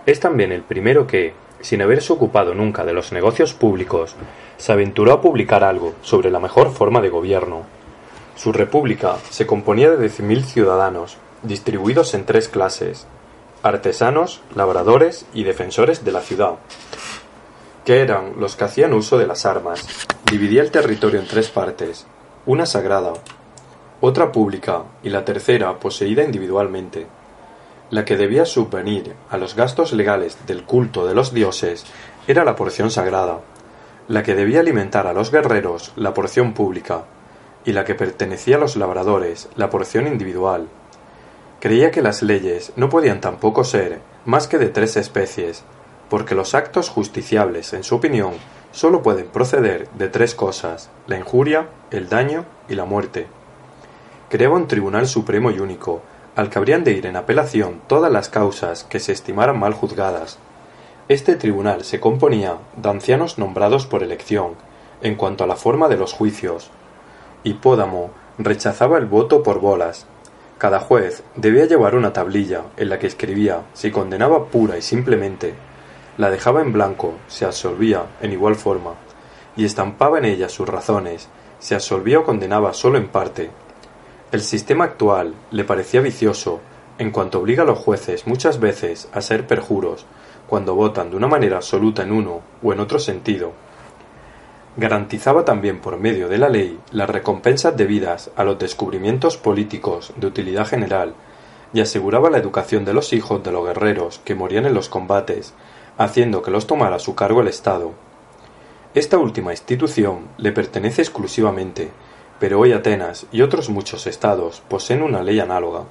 es 0.05 0.19
también 0.19 0.51
el 0.51 0.61
primero 0.61 1.07
que, 1.07 1.33
sin 1.61 1.81
haberse 1.81 2.13
ocupado 2.13 2.53
nunca 2.53 2.85
de 2.85 2.93
los 2.93 3.11
negocios 3.11 3.53
públicos, 3.53 4.15
se 4.57 4.71
aventuró 4.71 5.13
a 5.13 5.21
publicar 5.21 5.63
algo 5.63 5.93
sobre 6.01 6.29
la 6.29 6.39
mejor 6.39 6.71
forma 6.71 7.01
de 7.01 7.09
gobierno. 7.09 7.63
Su 8.35 8.51
república 8.51 9.15
se 9.29 9.47
componía 9.47 9.89
de 9.89 9.97
diez 9.97 10.19
mil 10.19 10.43
ciudadanos, 10.43 11.17
distribuidos 11.45 12.13
en 12.13 12.25
tres 12.25 12.47
clases 12.47 13.07
artesanos, 13.65 14.41
labradores 14.53 15.25
y 15.33 15.43
defensores 15.43 16.05
de 16.05 16.11
la 16.11 16.21
ciudad, 16.21 16.57
que 17.83 18.01
eran 18.01 18.33
los 18.39 18.55
que 18.55 18.63
hacían 18.63 18.93
uso 18.93 19.17
de 19.17 19.25
las 19.25 19.47
armas. 19.47 19.87
Dividía 20.29 20.61
el 20.61 20.69
territorio 20.69 21.19
en 21.19 21.25
tres 21.25 21.49
partes, 21.49 22.05
una 22.45 22.67
sagrada, 22.67 23.13
otra 24.01 24.31
pública 24.31 24.83
y 25.01 25.09
la 25.09 25.25
tercera 25.25 25.79
poseída 25.79 26.23
individualmente. 26.23 27.07
La 27.89 28.05
que 28.05 28.17
debía 28.17 28.45
subvenir 28.45 29.15
a 29.31 29.37
los 29.37 29.55
gastos 29.55 29.93
legales 29.93 30.37
del 30.45 30.63
culto 30.63 31.07
de 31.07 31.15
los 31.15 31.33
dioses 31.33 31.85
era 32.27 32.45
la 32.45 32.55
porción 32.55 32.91
sagrada, 32.91 33.39
la 34.07 34.21
que 34.21 34.35
debía 34.35 34.59
alimentar 34.59 35.07
a 35.07 35.13
los 35.13 35.31
guerreros 35.31 35.91
la 35.95 36.13
porción 36.13 36.53
pública, 36.53 37.05
y 37.65 37.71
la 37.71 37.83
que 37.83 37.95
pertenecía 37.95 38.57
a 38.57 38.59
los 38.59 38.75
labradores 38.75 39.49
la 39.55 39.71
porción 39.71 40.05
individual. 40.05 40.67
Creía 41.59 41.91
que 41.91 42.01
las 42.01 42.21
leyes 42.21 42.73
no 42.75 42.89
podían 42.89 43.21
tampoco 43.21 43.63
ser 43.63 43.99
más 44.25 44.47
que 44.47 44.57
de 44.57 44.69
tres 44.69 44.97
especies, 44.97 45.63
porque 46.09 46.35
los 46.35 46.53
actos 46.53 46.89
justiciables, 46.89 47.73
en 47.73 47.83
su 47.83 47.95
opinión, 47.95 48.33
sólo 48.71 49.01
pueden 49.01 49.27
proceder 49.27 49.89
de 49.91 50.09
tres 50.09 50.35
cosas, 50.35 50.89
la 51.07 51.17
injuria, 51.17 51.67
el 51.91 52.09
daño 52.09 52.45
y 52.67 52.75
la 52.75 52.85
muerte. 52.85 53.27
Creaba 54.29 54.55
un 54.55 54.67
tribunal 54.67 55.07
supremo 55.07 55.49
y 55.51 55.59
único, 55.59 56.01
al 56.35 56.49
que 56.49 56.59
habrían 56.59 56.83
de 56.83 56.91
ir 56.91 57.05
en 57.05 57.15
apelación 57.15 57.81
todas 57.87 58.11
las 58.11 58.29
causas 58.29 58.83
que 58.83 58.99
se 58.99 59.13
estimaran 59.13 59.57
mal 59.57 59.73
juzgadas. 59.73 60.37
Este 61.07 61.35
tribunal 61.35 61.83
se 61.83 61.99
componía 61.99 62.57
de 62.75 62.89
ancianos 62.89 63.37
nombrados 63.37 63.85
por 63.85 64.03
elección, 64.03 64.53
en 65.01 65.15
cuanto 65.15 65.43
a 65.43 65.47
la 65.47 65.55
forma 65.55 65.87
de 65.87 65.97
los 65.97 66.13
juicios. 66.13 66.71
Hipódamo 67.43 68.09
rechazaba 68.37 68.97
el 68.97 69.05
voto 69.05 69.43
por 69.43 69.59
bolas, 69.59 70.07
cada 70.57 70.79
juez 70.79 71.23
debía 71.35 71.65
llevar 71.65 71.95
una 71.95 72.13
tablilla 72.13 72.63
en 72.77 72.89
la 72.89 72.97
que 72.97 73.07
escribía 73.07 73.63
si 73.73 73.91
condenaba 73.91 74.45
pura 74.45 74.77
y 74.77 74.81
simplemente, 74.81 75.53
la 76.17 76.29
dejaba 76.29 76.61
en 76.61 76.71
blanco, 76.71 77.15
se 77.27 77.43
absolvía 77.43 78.05
en 78.21 78.31
igual 78.31 78.55
forma, 78.55 78.93
y 79.57 79.65
estampaba 79.65 80.17
en 80.17 80.25
ella 80.25 80.47
sus 80.47 80.67
razones, 80.67 81.27
se 81.59 81.75
absolvía 81.75 82.19
o 82.19 82.23
condenaba 82.23 82.73
solo 82.73 82.97
en 82.97 83.09
parte. 83.09 83.49
El 84.31 84.41
sistema 84.41 84.85
actual 84.85 85.33
le 85.51 85.65
parecía 85.65 85.99
vicioso, 85.99 86.61
en 86.99 87.11
cuanto 87.11 87.39
obliga 87.39 87.63
a 87.63 87.65
los 87.65 87.79
jueces 87.79 88.25
muchas 88.25 88.61
veces 88.61 89.09
a 89.11 89.21
ser 89.21 89.47
perjuros, 89.47 90.05
cuando 90.47 90.75
votan 90.75 91.09
de 91.09 91.17
una 91.17 91.27
manera 91.27 91.57
absoluta 91.57 92.03
en 92.03 92.13
uno 92.13 92.41
o 92.63 92.71
en 92.71 92.79
otro 92.79 92.99
sentido, 92.99 93.51
garantizaba 94.77 95.45
también 95.45 95.79
por 95.79 95.97
medio 95.97 96.27
de 96.27 96.37
la 96.37 96.49
ley 96.49 96.79
las 96.91 97.09
recompensas 97.09 97.77
debidas 97.77 98.29
a 98.35 98.43
los 98.43 98.59
descubrimientos 98.59 99.37
políticos 99.37 100.13
de 100.17 100.27
utilidad 100.27 100.67
general 100.67 101.13
y 101.73 101.81
aseguraba 101.81 102.29
la 102.29 102.37
educación 102.37 102.85
de 102.85 102.93
los 102.93 103.13
hijos 103.13 103.43
de 103.43 103.51
los 103.51 103.65
guerreros 103.65 104.19
que 104.23 104.35
morían 104.35 104.65
en 104.65 104.73
los 104.73 104.89
combates, 104.89 105.53
haciendo 105.97 106.41
que 106.41 106.51
los 106.51 106.67
tomara 106.67 106.97
a 106.97 106.99
su 106.99 107.15
cargo 107.15 107.41
el 107.41 107.47
Estado. 107.47 107.91
Esta 108.93 109.17
última 109.17 109.51
institución 109.51 110.27
le 110.37 110.51
pertenece 110.51 111.01
exclusivamente, 111.01 111.91
pero 112.39 112.59
hoy 112.59 112.71
Atenas 112.71 113.25
y 113.31 113.41
otros 113.41 113.69
muchos 113.69 114.07
estados 114.07 114.61
poseen 114.67 115.01
una 115.01 115.23
ley 115.23 115.39
análoga. 115.39 115.83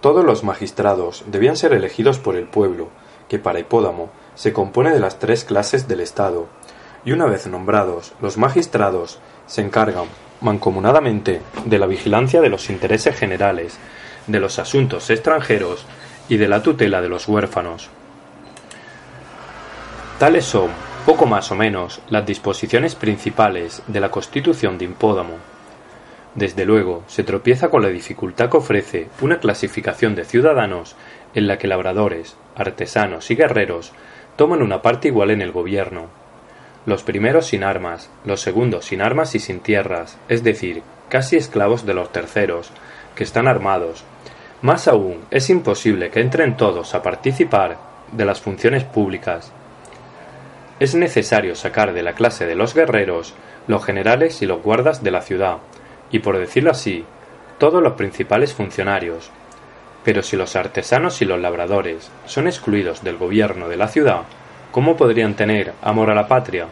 Todos 0.00 0.24
los 0.24 0.44
magistrados 0.44 1.24
debían 1.26 1.56
ser 1.56 1.72
elegidos 1.72 2.18
por 2.18 2.36
el 2.36 2.44
pueblo, 2.44 2.88
que 3.28 3.38
para 3.38 3.58
Hipódamo 3.58 4.10
se 4.34 4.52
compone 4.52 4.90
de 4.90 5.00
las 5.00 5.18
tres 5.18 5.44
clases 5.44 5.86
del 5.88 6.00
Estado, 6.00 6.46
y 7.04 7.12
una 7.12 7.26
vez 7.26 7.46
nombrados, 7.46 8.12
los 8.20 8.36
magistrados 8.36 9.18
se 9.46 9.62
encargan 9.62 10.06
mancomunadamente 10.40 11.40
de 11.64 11.78
la 11.78 11.86
vigilancia 11.86 12.40
de 12.40 12.48
los 12.48 12.70
intereses 12.70 13.16
generales, 13.16 13.78
de 14.26 14.40
los 14.40 14.58
asuntos 14.58 15.10
extranjeros 15.10 15.84
y 16.28 16.36
de 16.36 16.48
la 16.48 16.62
tutela 16.62 17.00
de 17.00 17.08
los 17.08 17.28
huérfanos. 17.28 17.88
Tales 20.18 20.44
son, 20.44 20.70
poco 21.06 21.26
más 21.26 21.50
o 21.50 21.54
menos, 21.54 22.00
las 22.10 22.26
disposiciones 22.26 22.94
principales 22.94 23.82
de 23.86 24.00
la 24.00 24.10
Constitución 24.10 24.76
de 24.76 24.84
Impódamo. 24.84 25.34
Desde 26.34 26.64
luego, 26.64 27.02
se 27.06 27.24
tropieza 27.24 27.70
con 27.70 27.82
la 27.82 27.88
dificultad 27.88 28.50
que 28.50 28.58
ofrece 28.58 29.08
una 29.20 29.40
clasificación 29.40 30.14
de 30.14 30.24
ciudadanos 30.24 30.94
en 31.34 31.46
la 31.46 31.58
que 31.58 31.66
labradores, 31.66 32.36
artesanos 32.54 33.30
y 33.30 33.34
guerreros 33.34 33.92
toman 34.36 34.62
una 34.62 34.82
parte 34.82 35.08
igual 35.08 35.30
en 35.30 35.42
el 35.42 35.52
gobierno, 35.52 36.19
los 36.86 37.02
primeros 37.02 37.46
sin 37.46 37.62
armas, 37.62 38.10
los 38.24 38.40
segundos 38.40 38.86
sin 38.86 39.02
armas 39.02 39.34
y 39.34 39.38
sin 39.38 39.60
tierras, 39.60 40.18
es 40.28 40.42
decir, 40.42 40.82
casi 41.08 41.36
esclavos 41.36 41.84
de 41.84 41.94
los 41.94 42.10
terceros, 42.12 42.70
que 43.14 43.24
están 43.24 43.46
armados. 43.46 44.04
Más 44.62 44.88
aún, 44.88 45.24
es 45.30 45.50
imposible 45.50 46.10
que 46.10 46.20
entren 46.20 46.56
todos 46.56 46.94
a 46.94 47.02
participar 47.02 47.78
de 48.12 48.24
las 48.24 48.40
funciones 48.40 48.84
públicas. 48.84 49.52
Es 50.78 50.94
necesario 50.94 51.54
sacar 51.54 51.92
de 51.92 52.02
la 52.02 52.14
clase 52.14 52.46
de 52.46 52.54
los 52.54 52.74
guerreros 52.74 53.34
los 53.66 53.84
generales 53.84 54.40
y 54.42 54.46
los 54.46 54.62
guardas 54.62 55.02
de 55.02 55.10
la 55.10 55.20
ciudad, 55.20 55.58
y 56.10 56.20
por 56.20 56.38
decirlo 56.38 56.70
así, 56.70 57.04
todos 57.58 57.82
los 57.82 57.92
principales 57.92 58.54
funcionarios. 58.54 59.30
Pero 60.02 60.22
si 60.22 60.36
los 60.36 60.56
artesanos 60.56 61.20
y 61.20 61.26
los 61.26 61.38
labradores 61.38 62.10
son 62.24 62.46
excluidos 62.46 63.04
del 63.04 63.18
gobierno 63.18 63.68
de 63.68 63.76
la 63.76 63.88
ciudad, 63.88 64.22
¿Cómo 64.70 64.96
podrían 64.96 65.34
tener 65.34 65.72
amor 65.82 66.10
a 66.10 66.14
la 66.14 66.28
patria? 66.28 66.68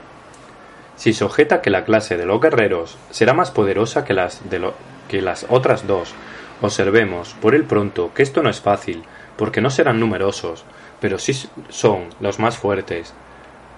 Si 0.95 1.13
se 1.13 1.25
objeta 1.25 1.61
que 1.61 1.71
la 1.71 1.85
clase 1.85 2.17
de 2.17 2.27
los 2.27 2.41
guerreros 2.41 2.97
será 3.11 3.35
más 3.35 3.51
poderosa 3.51 4.05
que 4.05 4.15
las, 4.15 4.49
de 4.49 4.71
que 5.09 5.21
las 5.21 5.47
otras 5.49 5.85
dos, 5.89 6.15
observemos 6.63 7.35
por 7.41 7.57
el 7.57 7.65
pronto 7.65 8.13
que 8.15 8.23
esto 8.23 8.41
no 8.41 8.51
es 8.51 8.61
fácil, 8.61 9.03
porque 9.37 9.61
no 9.61 9.71
serán 9.71 9.99
numerosos, 9.99 10.65
pero 11.01 11.19
sí 11.19 11.33
son 11.71 12.11
los 12.21 12.39
más 12.39 12.57
fuertes. 12.57 13.15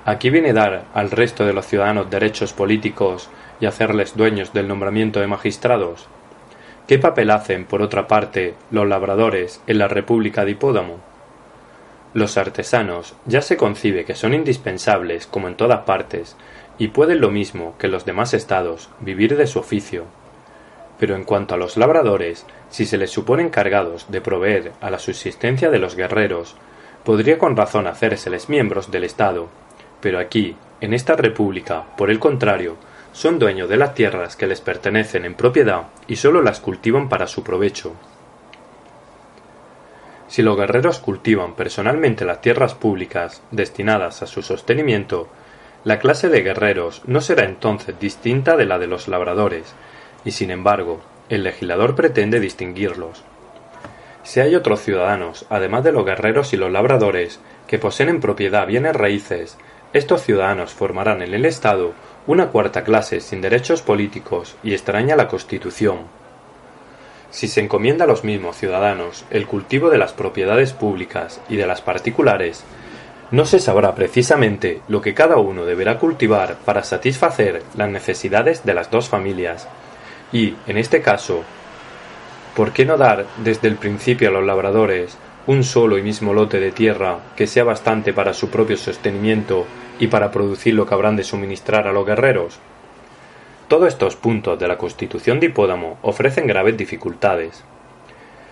Aquí 0.05 0.29
viene 0.29 0.53
dar 0.53 0.85
al 0.93 1.11
resto 1.11 1.47
de 1.47 1.55
los 1.55 1.65
ciudadanos 1.67 2.11
derechos 2.11 2.53
políticos 2.53 3.31
y 3.59 3.65
hacerles 3.65 4.19
dueños 4.19 4.53
del 4.53 4.69
nombramiento 4.69 5.21
de 5.21 5.29
magistrados. 5.29 6.09
¿Qué 6.87 6.99
papel 6.99 7.31
hacen, 7.31 7.65
por 7.65 7.81
otra 7.81 8.07
parte, 8.07 8.55
los 8.71 8.87
labradores 8.87 9.63
en 9.67 9.79
la 9.79 9.89
República 9.89 10.45
de 10.45 10.51
Hipódamo? 10.51 11.10
Los 12.13 12.37
artesanos 12.37 13.15
ya 13.27 13.41
se 13.41 13.57
concibe 13.57 14.05
que 14.05 14.17
son 14.17 14.35
indispensables 14.35 15.27
como 15.27 15.47
en 15.47 15.55
todas 15.55 15.81
partes, 15.83 16.37
y 16.77 16.89
pueden 16.89 17.21
lo 17.21 17.31
mismo 17.31 17.75
que 17.79 17.89
los 17.89 18.05
demás 18.05 18.35
estados 18.35 18.89
vivir 19.01 19.37
de 19.37 19.47
su 19.47 19.59
oficio. 19.59 20.07
Pero 20.99 21.15
en 21.15 21.25
cuanto 21.25 21.55
a 21.55 21.59
los 21.59 21.77
labradores, 21.77 22.47
si 22.69 22.85
se 22.85 22.99
les 22.99 23.11
supone 23.11 23.43
encargados 23.43 24.07
de 24.09 24.21
proveer 24.21 24.73
a 24.81 24.91
la 24.91 24.99
subsistencia 24.99 25.71
de 25.71 25.79
los 25.79 25.95
guerreros, 25.95 26.57
podría 27.05 27.39
con 27.39 27.57
razón 27.57 27.87
hacérseles 27.87 28.49
miembros 28.49 28.91
del 28.91 29.05
Estado. 29.05 29.49
Pero 30.01 30.19
aquí, 30.19 30.57
en 30.81 30.95
esta 30.95 31.15
república, 31.15 31.85
por 31.97 32.11
el 32.11 32.19
contrario, 32.19 32.77
son 33.13 33.39
dueños 33.39 33.69
de 33.69 33.77
las 33.77 33.95
tierras 33.95 34.37
que 34.37 34.47
les 34.47 34.61
pertenecen 34.61 35.25
en 35.25 35.35
propiedad 35.35 35.85
y 36.09 36.17
sólo 36.17 36.43
las 36.43 36.61
cultivan 36.61 37.09
para 37.09 37.27
su 37.27 37.43
provecho. 37.43 37.93
Si 40.31 40.43
los 40.43 40.57
guerreros 40.57 41.01
cultivan 41.01 41.55
personalmente 41.55 42.25
las 42.25 42.41
tierras 42.41 42.75
públicas 42.75 43.43
destinadas 43.51 44.23
a 44.23 44.29
su 44.29 44.43
sostenimiento, 44.43 45.29
la 45.83 45.99
clase 45.99 46.29
de 46.29 46.43
guerreros 46.43 47.03
no 47.07 47.21
será 47.21 47.45
entonces 47.45 47.99
distinta 47.99 48.57
de 48.57 48.65
la 48.65 48.79
de 48.79 48.87
los 48.87 49.09
labradores, 49.09 49.75
y 50.25 50.31
sin 50.31 50.53
embargo, 50.53 51.01
el 51.31 51.43
legislador 51.43 51.97
pretende 51.97 52.39
distinguirlos. 52.39 53.25
Si 54.23 54.39
hay 54.39 54.55
otros 54.55 54.83
ciudadanos, 54.83 55.47
además 55.51 55.83
de 55.83 55.91
los 55.91 56.05
guerreros 56.05 56.53
y 56.53 56.57
los 56.57 56.71
labradores, 56.71 57.41
que 57.67 57.81
poseen 57.81 58.09
en 58.09 58.21
propiedad 58.21 58.69
bienes 58.69 58.95
raíces, 58.95 59.59
estos 59.93 60.23
ciudadanos 60.23 60.71
formarán 60.71 61.23
en 61.23 61.35
el 61.35 61.45
Estado 61.45 61.93
una 62.29 62.51
cuarta 62.51 62.85
clase 62.85 63.21
sin 63.21 63.41
derechos 63.41 63.83
políticos 63.83 64.55
y 64.63 64.75
extraña 64.75 65.17
la 65.17 65.27
Constitución. 65.27 66.20
Si 67.31 67.47
se 67.47 67.61
encomienda 67.61 68.05
a 68.05 68.09
los 68.09 68.25
mismos 68.25 68.57
ciudadanos 68.57 69.25
el 69.31 69.47
cultivo 69.47 69.89
de 69.91 69.99
las 69.99 70.13
propiedades 70.13 70.73
públicas 70.73 71.41
y 71.49 71.57
de 71.57 71.67
las 71.67 71.81
particulares, 71.81 72.65
no 73.31 73.47
se 73.47 73.61
sabrá 73.61 73.95
precisamente 73.95 74.81
lo 74.89 75.01
que 75.01 75.15
cada 75.15 75.37
uno 75.37 75.65
deberá 75.65 75.99
cultivar 75.99 76.57
para 76.65 76.83
satisfacer 76.83 77.63
las 77.77 77.89
necesidades 77.89 78.65
de 78.65 78.75
las 78.75 78.91
dos 78.91 79.09
familias. 79.09 79.69
Y, 80.33 80.55
en 80.67 80.77
este 80.77 81.01
caso, 81.01 81.45
¿por 82.57 82.73
qué 82.73 82.85
no 82.85 82.97
dar 82.97 83.27
desde 83.45 83.69
el 83.69 83.77
principio 83.77 84.29
a 84.29 84.33
los 84.33 84.45
labradores 84.45 85.17
un 85.47 85.63
solo 85.63 85.99
y 85.99 86.03
mismo 86.03 86.35
lote 86.35 86.59
de 86.59 86.73
tierra 86.73 87.19
que 87.37 87.47
sea 87.47 87.63
bastante 87.63 88.13
para 88.13 88.35
su 88.35 88.51
propio 88.51 88.77
sostenimiento 88.77 89.67
y 90.01 90.09
para 90.09 90.33
producir 90.33 90.75
lo 90.75 90.87
que 90.87 90.95
habrán 90.95 91.15
de 91.15 91.25
suministrar 91.25 91.87
a 91.87 91.93
los 91.93 92.05
guerreros? 92.05 92.59
Todos 93.71 93.87
estos 93.87 94.17
puntos 94.17 94.59
de 94.59 94.67
la 94.67 94.79
Constitución 94.79 95.39
de 95.39 95.47
Hipódamo 95.47 95.97
ofrecen 96.03 96.49
graves 96.49 96.77
dificultades. 96.77 97.63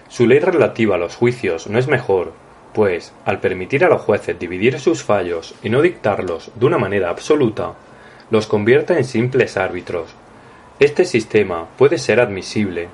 Su 0.06 0.28
ley 0.28 0.38
relativa 0.38 0.94
a 0.94 0.98
los 0.98 1.16
juicios 1.16 1.66
no 1.66 1.80
es 1.80 1.88
mejor, 1.88 2.34
pues, 2.72 3.12
al 3.24 3.40
permitir 3.40 3.84
a 3.84 3.88
los 3.88 4.02
jueces 4.02 4.38
dividir 4.38 4.78
sus 4.78 5.02
fallos 5.02 5.56
y 5.60 5.70
no 5.70 5.82
dictarlos 5.82 6.52
de 6.54 6.66
una 6.66 6.78
manera 6.78 7.10
absoluta, 7.10 7.74
los 8.30 8.46
convierte 8.46 8.96
en 8.96 9.02
simples 9.02 9.56
árbitros. 9.56 10.14
Este 10.78 11.04
sistema 11.04 11.66
puede 11.76 11.98
ser 11.98 12.20
admisible, 12.20 12.86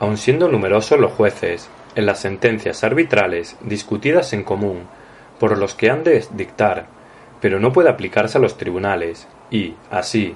aun 0.00 0.16
siendo 0.16 0.48
numerosos 0.48 0.98
los 0.98 1.12
jueces, 1.12 1.70
en 1.94 2.06
las 2.06 2.18
sentencias 2.18 2.82
arbitrales 2.82 3.56
discutidas 3.60 4.32
en 4.32 4.42
común 4.42 4.88
por 5.38 5.56
los 5.56 5.74
que 5.74 5.90
han 5.90 6.02
de 6.02 6.26
dictar, 6.32 6.86
pero 7.40 7.60
no 7.60 7.72
puede 7.72 7.88
aplicarse 7.88 8.38
a 8.38 8.40
los 8.40 8.56
tribunales, 8.56 9.28
y, 9.48 9.76
así, 9.92 10.34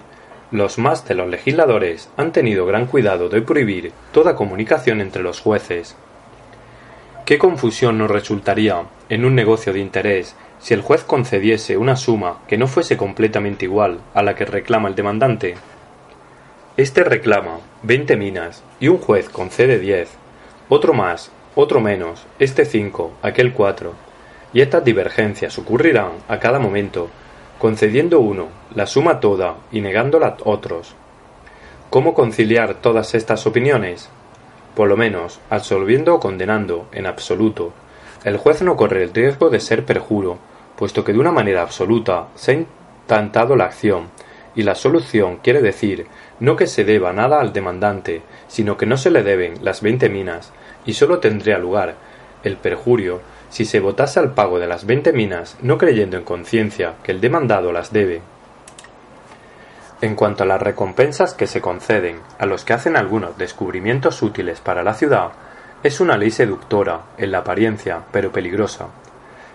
los 0.50 0.78
más 0.78 1.06
de 1.06 1.14
los 1.14 1.28
legisladores 1.28 2.08
han 2.16 2.32
tenido 2.32 2.66
gran 2.66 2.86
cuidado 2.86 3.28
de 3.28 3.42
prohibir 3.42 3.92
toda 4.12 4.36
comunicación 4.36 5.00
entre 5.00 5.22
los 5.22 5.40
jueces. 5.40 5.96
¿Qué 7.24 7.38
confusión 7.38 7.98
nos 7.98 8.10
resultaría 8.10 8.82
en 9.08 9.24
un 9.24 9.34
negocio 9.34 9.72
de 9.72 9.80
interés 9.80 10.36
si 10.60 10.74
el 10.74 10.82
juez 10.82 11.02
concediese 11.02 11.76
una 11.76 11.96
suma 11.96 12.38
que 12.46 12.56
no 12.56 12.68
fuese 12.68 12.96
completamente 12.96 13.64
igual 13.64 13.98
a 14.14 14.22
la 14.22 14.36
que 14.36 14.44
reclama 14.44 14.88
el 14.88 14.94
demandante? 14.94 15.56
Este 16.76 17.02
reclama 17.02 17.58
veinte 17.82 18.16
minas 18.16 18.62
y 18.78 18.88
un 18.88 18.98
juez 18.98 19.28
concede 19.28 19.80
diez, 19.80 20.10
otro 20.68 20.92
más, 20.92 21.32
otro 21.56 21.80
menos, 21.80 22.26
este 22.38 22.64
cinco, 22.64 23.12
aquel 23.22 23.52
cuatro, 23.52 23.94
y 24.52 24.60
estas 24.60 24.84
divergencias 24.84 25.58
ocurrirán 25.58 26.12
a 26.28 26.38
cada 26.38 26.58
momento 26.58 27.10
concediendo 27.58 28.20
uno 28.20 28.48
la 28.74 28.86
suma 28.86 29.20
toda 29.20 29.56
y 29.72 29.80
negándola 29.80 30.36
otros. 30.44 30.94
¿Cómo 31.90 32.14
conciliar 32.14 32.74
todas 32.74 33.14
estas 33.14 33.46
opiniones? 33.46 34.10
Por 34.74 34.88
lo 34.88 34.96
menos, 34.96 35.40
absolviendo 35.48 36.14
o 36.14 36.20
condenando, 36.20 36.86
en 36.92 37.06
absoluto, 37.06 37.72
el 38.24 38.36
juez 38.36 38.60
no 38.62 38.76
corre 38.76 39.02
el 39.02 39.14
riesgo 39.14 39.48
de 39.48 39.60
ser 39.60 39.84
perjuro, 39.84 40.38
puesto 40.76 41.04
que 41.04 41.12
de 41.12 41.18
una 41.18 41.32
manera 41.32 41.62
absoluta 41.62 42.28
se 42.34 42.50
ha 42.50 42.54
intentado 42.54 43.56
la 43.56 43.64
acción, 43.64 44.08
y 44.54 44.62
la 44.62 44.74
solución 44.74 45.38
quiere 45.42 45.62
decir 45.62 46.06
no 46.40 46.56
que 46.56 46.66
se 46.66 46.84
deba 46.84 47.12
nada 47.12 47.40
al 47.40 47.52
demandante, 47.52 48.22
sino 48.48 48.76
que 48.76 48.86
no 48.86 48.96
se 48.98 49.10
le 49.10 49.22
deben 49.22 49.64
las 49.64 49.80
veinte 49.80 50.08
minas, 50.08 50.52
y 50.84 50.92
sólo 50.92 51.18
tendría 51.18 51.58
lugar 51.58 51.94
el 52.42 52.56
perjurio 52.56 53.20
si 53.56 53.64
se 53.64 53.80
votase 53.80 54.20
al 54.20 54.34
pago 54.34 54.58
de 54.58 54.66
las 54.66 54.84
veinte 54.84 55.14
minas 55.14 55.56
no 55.62 55.78
creyendo 55.78 56.18
en 56.18 56.24
conciencia 56.24 56.96
que 57.02 57.10
el 57.10 57.22
demandado 57.22 57.72
las 57.72 57.90
debe. 57.90 58.20
En 60.02 60.14
cuanto 60.14 60.42
a 60.42 60.46
las 60.46 60.60
recompensas 60.60 61.32
que 61.32 61.46
se 61.46 61.62
conceden 61.62 62.20
a 62.38 62.44
los 62.44 62.66
que 62.66 62.74
hacen 62.74 62.98
algunos 62.98 63.38
descubrimientos 63.38 64.20
útiles 64.20 64.60
para 64.60 64.82
la 64.82 64.92
ciudad, 64.92 65.30
es 65.82 66.00
una 66.00 66.18
ley 66.18 66.30
seductora, 66.30 67.00
en 67.16 67.32
la 67.32 67.38
apariencia, 67.38 68.02
pero 68.12 68.30
peligrosa. 68.30 68.88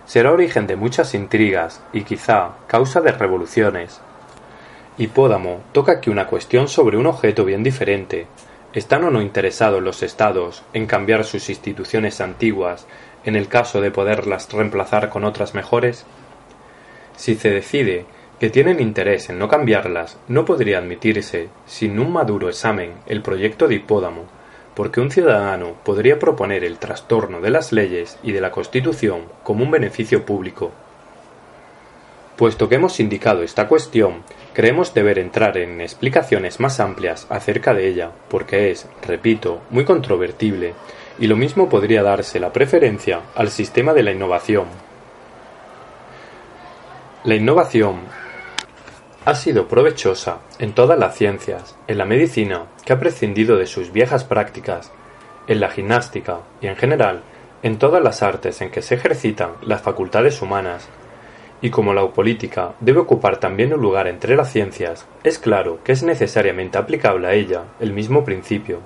Será 0.04 0.32
origen 0.32 0.66
de 0.66 0.74
muchas 0.74 1.14
intrigas 1.14 1.80
y 1.92 2.02
quizá 2.02 2.56
causa 2.66 3.00
de 3.02 3.12
revoluciones. 3.12 4.00
Hipódamo 4.98 5.60
toca 5.70 5.92
aquí 5.92 6.10
una 6.10 6.26
cuestión 6.26 6.66
sobre 6.66 6.96
un 6.96 7.06
objeto 7.06 7.44
bien 7.44 7.62
diferente. 7.62 8.26
¿Están 8.72 9.04
o 9.04 9.10
no 9.10 9.22
interesados 9.22 9.80
los 9.80 10.02
estados 10.02 10.64
en 10.72 10.86
cambiar 10.86 11.24
sus 11.24 11.50
instituciones 11.50 12.20
antiguas 12.20 12.88
en 13.24 13.36
el 13.36 13.48
caso 13.48 13.80
de 13.80 13.90
poderlas 13.90 14.52
reemplazar 14.52 15.08
con 15.08 15.24
otras 15.24 15.54
mejores? 15.54 16.04
Si 17.16 17.34
se 17.34 17.50
decide 17.50 18.04
que 18.40 18.50
tienen 18.50 18.80
interés 18.80 19.30
en 19.30 19.38
no 19.38 19.48
cambiarlas, 19.48 20.18
no 20.26 20.44
podría 20.44 20.78
admitirse, 20.78 21.48
sin 21.66 22.00
un 22.00 22.12
maduro 22.12 22.48
examen, 22.48 22.94
el 23.06 23.22
proyecto 23.22 23.68
de 23.68 23.76
Hipódamo, 23.76 24.24
porque 24.74 25.00
un 25.00 25.10
ciudadano 25.10 25.74
podría 25.84 26.18
proponer 26.18 26.64
el 26.64 26.78
trastorno 26.78 27.40
de 27.40 27.50
las 27.50 27.72
leyes 27.72 28.18
y 28.22 28.32
de 28.32 28.40
la 28.40 28.50
Constitución 28.50 29.26
como 29.42 29.62
un 29.64 29.70
beneficio 29.70 30.24
público. 30.24 30.72
Puesto 32.36 32.68
que 32.68 32.76
hemos 32.76 32.98
indicado 32.98 33.42
esta 33.42 33.68
cuestión, 33.68 34.22
creemos 34.54 34.94
deber 34.94 35.18
entrar 35.18 35.58
en 35.58 35.80
explicaciones 35.80 36.58
más 36.58 36.80
amplias 36.80 37.26
acerca 37.28 37.74
de 37.74 37.86
ella, 37.86 38.10
porque 38.28 38.70
es, 38.70 38.88
repito, 39.06 39.60
muy 39.70 39.84
controvertible 39.84 40.74
y 41.18 41.26
lo 41.26 41.36
mismo 41.36 41.68
podría 41.68 42.02
darse 42.02 42.40
la 42.40 42.52
preferencia 42.52 43.20
al 43.34 43.50
sistema 43.50 43.92
de 43.92 44.02
la 44.02 44.12
innovación. 44.12 44.66
La 47.24 47.34
innovación 47.34 48.00
ha 49.24 49.34
sido 49.34 49.68
provechosa 49.68 50.38
en 50.58 50.72
todas 50.72 50.98
las 50.98 51.16
ciencias, 51.16 51.76
en 51.86 51.98
la 51.98 52.04
medicina, 52.04 52.66
que 52.84 52.92
ha 52.92 52.98
prescindido 52.98 53.56
de 53.56 53.66
sus 53.66 53.92
viejas 53.92 54.24
prácticas, 54.24 54.90
en 55.46 55.60
la 55.60 55.70
gimnástica 55.70 56.40
y 56.60 56.66
en 56.66 56.76
general 56.76 57.22
en 57.62 57.78
todas 57.78 58.02
las 58.02 58.22
artes 58.22 58.60
en 58.60 58.70
que 58.70 58.82
se 58.82 58.96
ejercitan 58.96 59.52
las 59.62 59.82
facultades 59.82 60.42
humanas, 60.42 60.88
y 61.60 61.70
como 61.70 61.94
la 61.94 62.04
política 62.08 62.72
debe 62.80 62.98
ocupar 62.98 63.38
también 63.38 63.72
un 63.72 63.80
lugar 63.80 64.08
entre 64.08 64.34
las 64.34 64.50
ciencias, 64.50 65.06
es 65.22 65.38
claro 65.38 65.78
que 65.84 65.92
es 65.92 66.02
necesariamente 66.02 66.76
aplicable 66.76 67.28
a 67.28 67.34
ella 67.34 67.62
el 67.78 67.92
mismo 67.92 68.24
principio. 68.24 68.80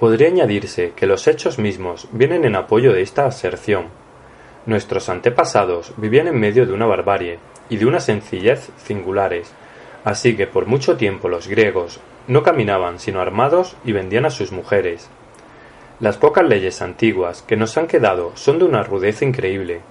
Podría 0.00 0.28
añadirse 0.28 0.94
que 0.96 1.06
los 1.06 1.28
hechos 1.28 1.58
mismos 1.58 2.08
vienen 2.10 2.46
en 2.46 2.56
apoyo 2.56 2.94
de 2.94 3.02
esta 3.02 3.26
aserción. 3.26 3.88
Nuestros 4.64 5.10
antepasados 5.10 5.92
vivían 5.98 6.26
en 6.26 6.40
medio 6.40 6.64
de 6.64 6.72
una 6.72 6.86
barbarie 6.86 7.38
y 7.68 7.76
de 7.76 7.84
una 7.84 8.00
sencillez 8.00 8.70
singulares, 8.82 9.52
así 10.02 10.38
que 10.38 10.46
por 10.46 10.64
mucho 10.64 10.96
tiempo 10.96 11.28
los 11.28 11.48
griegos 11.48 12.00
no 12.28 12.42
caminaban 12.42 12.98
sino 12.98 13.20
armados 13.20 13.76
y 13.84 13.92
vendían 13.92 14.24
a 14.24 14.30
sus 14.30 14.52
mujeres. 14.52 15.10
Las 16.00 16.16
pocas 16.16 16.48
leyes 16.48 16.80
antiguas 16.80 17.42
que 17.42 17.58
nos 17.58 17.76
han 17.76 17.86
quedado 17.86 18.32
son 18.36 18.58
de 18.58 18.64
una 18.64 18.82
rudeza 18.82 19.26
increíble. 19.26 19.82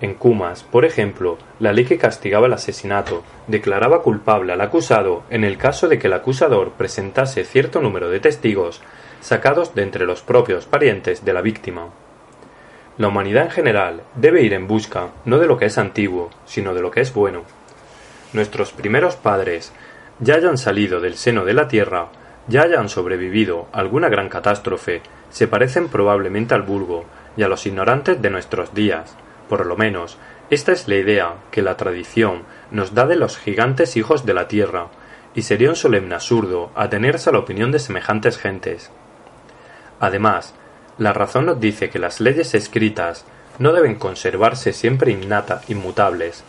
En 0.00 0.14
Cumas, 0.14 0.62
por 0.62 0.86
ejemplo, 0.86 1.36
la 1.60 1.74
ley 1.74 1.84
que 1.84 1.98
castigaba 1.98 2.46
el 2.46 2.54
asesinato 2.54 3.22
declaraba 3.48 4.00
culpable 4.00 4.54
al 4.54 4.62
acusado 4.62 5.24
en 5.28 5.44
el 5.44 5.58
caso 5.58 5.88
de 5.88 5.98
que 5.98 6.06
el 6.06 6.14
acusador 6.14 6.70
presentase 6.70 7.44
cierto 7.44 7.82
número 7.82 8.08
de 8.08 8.18
testigos 8.18 8.80
sacados 9.22 9.74
de 9.74 9.82
entre 9.82 10.04
los 10.04 10.20
propios 10.20 10.66
parientes 10.66 11.24
de 11.24 11.32
la 11.32 11.40
víctima. 11.40 11.88
La 12.98 13.08
humanidad 13.08 13.44
en 13.44 13.50
general 13.50 14.02
debe 14.16 14.42
ir 14.42 14.52
en 14.52 14.66
busca 14.66 15.10
no 15.24 15.38
de 15.38 15.46
lo 15.46 15.56
que 15.56 15.66
es 15.66 15.78
antiguo, 15.78 16.28
sino 16.44 16.74
de 16.74 16.82
lo 16.82 16.90
que 16.90 17.00
es 17.00 17.14
bueno. 17.14 17.44
Nuestros 18.32 18.72
primeros 18.72 19.14
padres 19.16 19.72
ya 20.18 20.34
hayan 20.34 20.58
salido 20.58 21.00
del 21.00 21.14
seno 21.14 21.44
de 21.44 21.54
la 21.54 21.68
tierra, 21.68 22.08
ya 22.48 22.62
hayan 22.62 22.88
sobrevivido 22.88 23.68
alguna 23.72 24.08
gran 24.08 24.28
catástrofe, 24.28 25.02
se 25.30 25.46
parecen 25.46 25.88
probablemente 25.88 26.54
al 26.54 26.62
vulgo 26.62 27.04
y 27.36 27.44
a 27.44 27.48
los 27.48 27.64
ignorantes 27.64 28.20
de 28.20 28.30
nuestros 28.30 28.74
días. 28.74 29.16
Por 29.48 29.64
lo 29.66 29.76
menos, 29.76 30.18
esta 30.50 30.72
es 30.72 30.88
la 30.88 30.96
idea 30.96 31.34
que 31.52 31.62
la 31.62 31.76
tradición 31.76 32.42
nos 32.72 32.92
da 32.92 33.06
de 33.06 33.16
los 33.16 33.38
gigantes 33.38 33.96
hijos 33.96 34.26
de 34.26 34.34
la 34.34 34.48
tierra, 34.48 34.88
y 35.34 35.42
sería 35.42 35.70
un 35.70 35.76
solemne 35.76 36.14
absurdo 36.14 36.70
atenerse 36.74 37.30
a 37.30 37.32
la 37.32 37.38
opinión 37.38 37.70
de 37.70 37.78
semejantes 37.78 38.36
gentes. 38.36 38.90
Además, 40.02 40.52
la 40.98 41.12
razón 41.12 41.46
nos 41.46 41.60
dice 41.60 41.88
que 41.88 42.00
las 42.00 42.20
leyes 42.20 42.54
escritas 42.54 43.24
no 43.60 43.72
deben 43.72 43.94
conservarse 43.94 44.72
siempre 44.72 45.12
innata, 45.12 45.62
inmutables. 45.68 46.42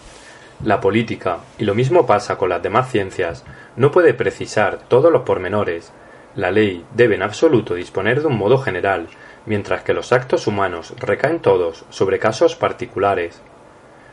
La 0.66 0.82
política, 0.82 1.38
y 1.60 1.64
lo 1.66 1.76
mismo 1.76 2.08
pasa 2.08 2.36
con 2.36 2.50
las 2.50 2.64
demás 2.64 2.90
ciencias, 2.90 3.44
no 3.76 3.92
puede 3.92 4.16
precisar 4.16 4.80
todos 4.88 5.12
los 5.12 5.22
pormenores. 5.22 5.92
La 6.36 6.50
ley 6.50 6.84
debe 6.96 7.14
en 7.14 7.22
absoluto 7.22 7.76
disponer 7.76 8.22
de 8.22 8.28
un 8.28 8.38
modo 8.40 8.58
general, 8.58 9.08
mientras 9.46 9.84
que 9.84 9.94
los 9.94 10.12
actos 10.14 10.48
humanos 10.48 10.96
recaen 10.98 11.40
todos 11.40 11.86
sobre 11.92 12.18
casos 12.18 12.56
particulares. 12.56 13.40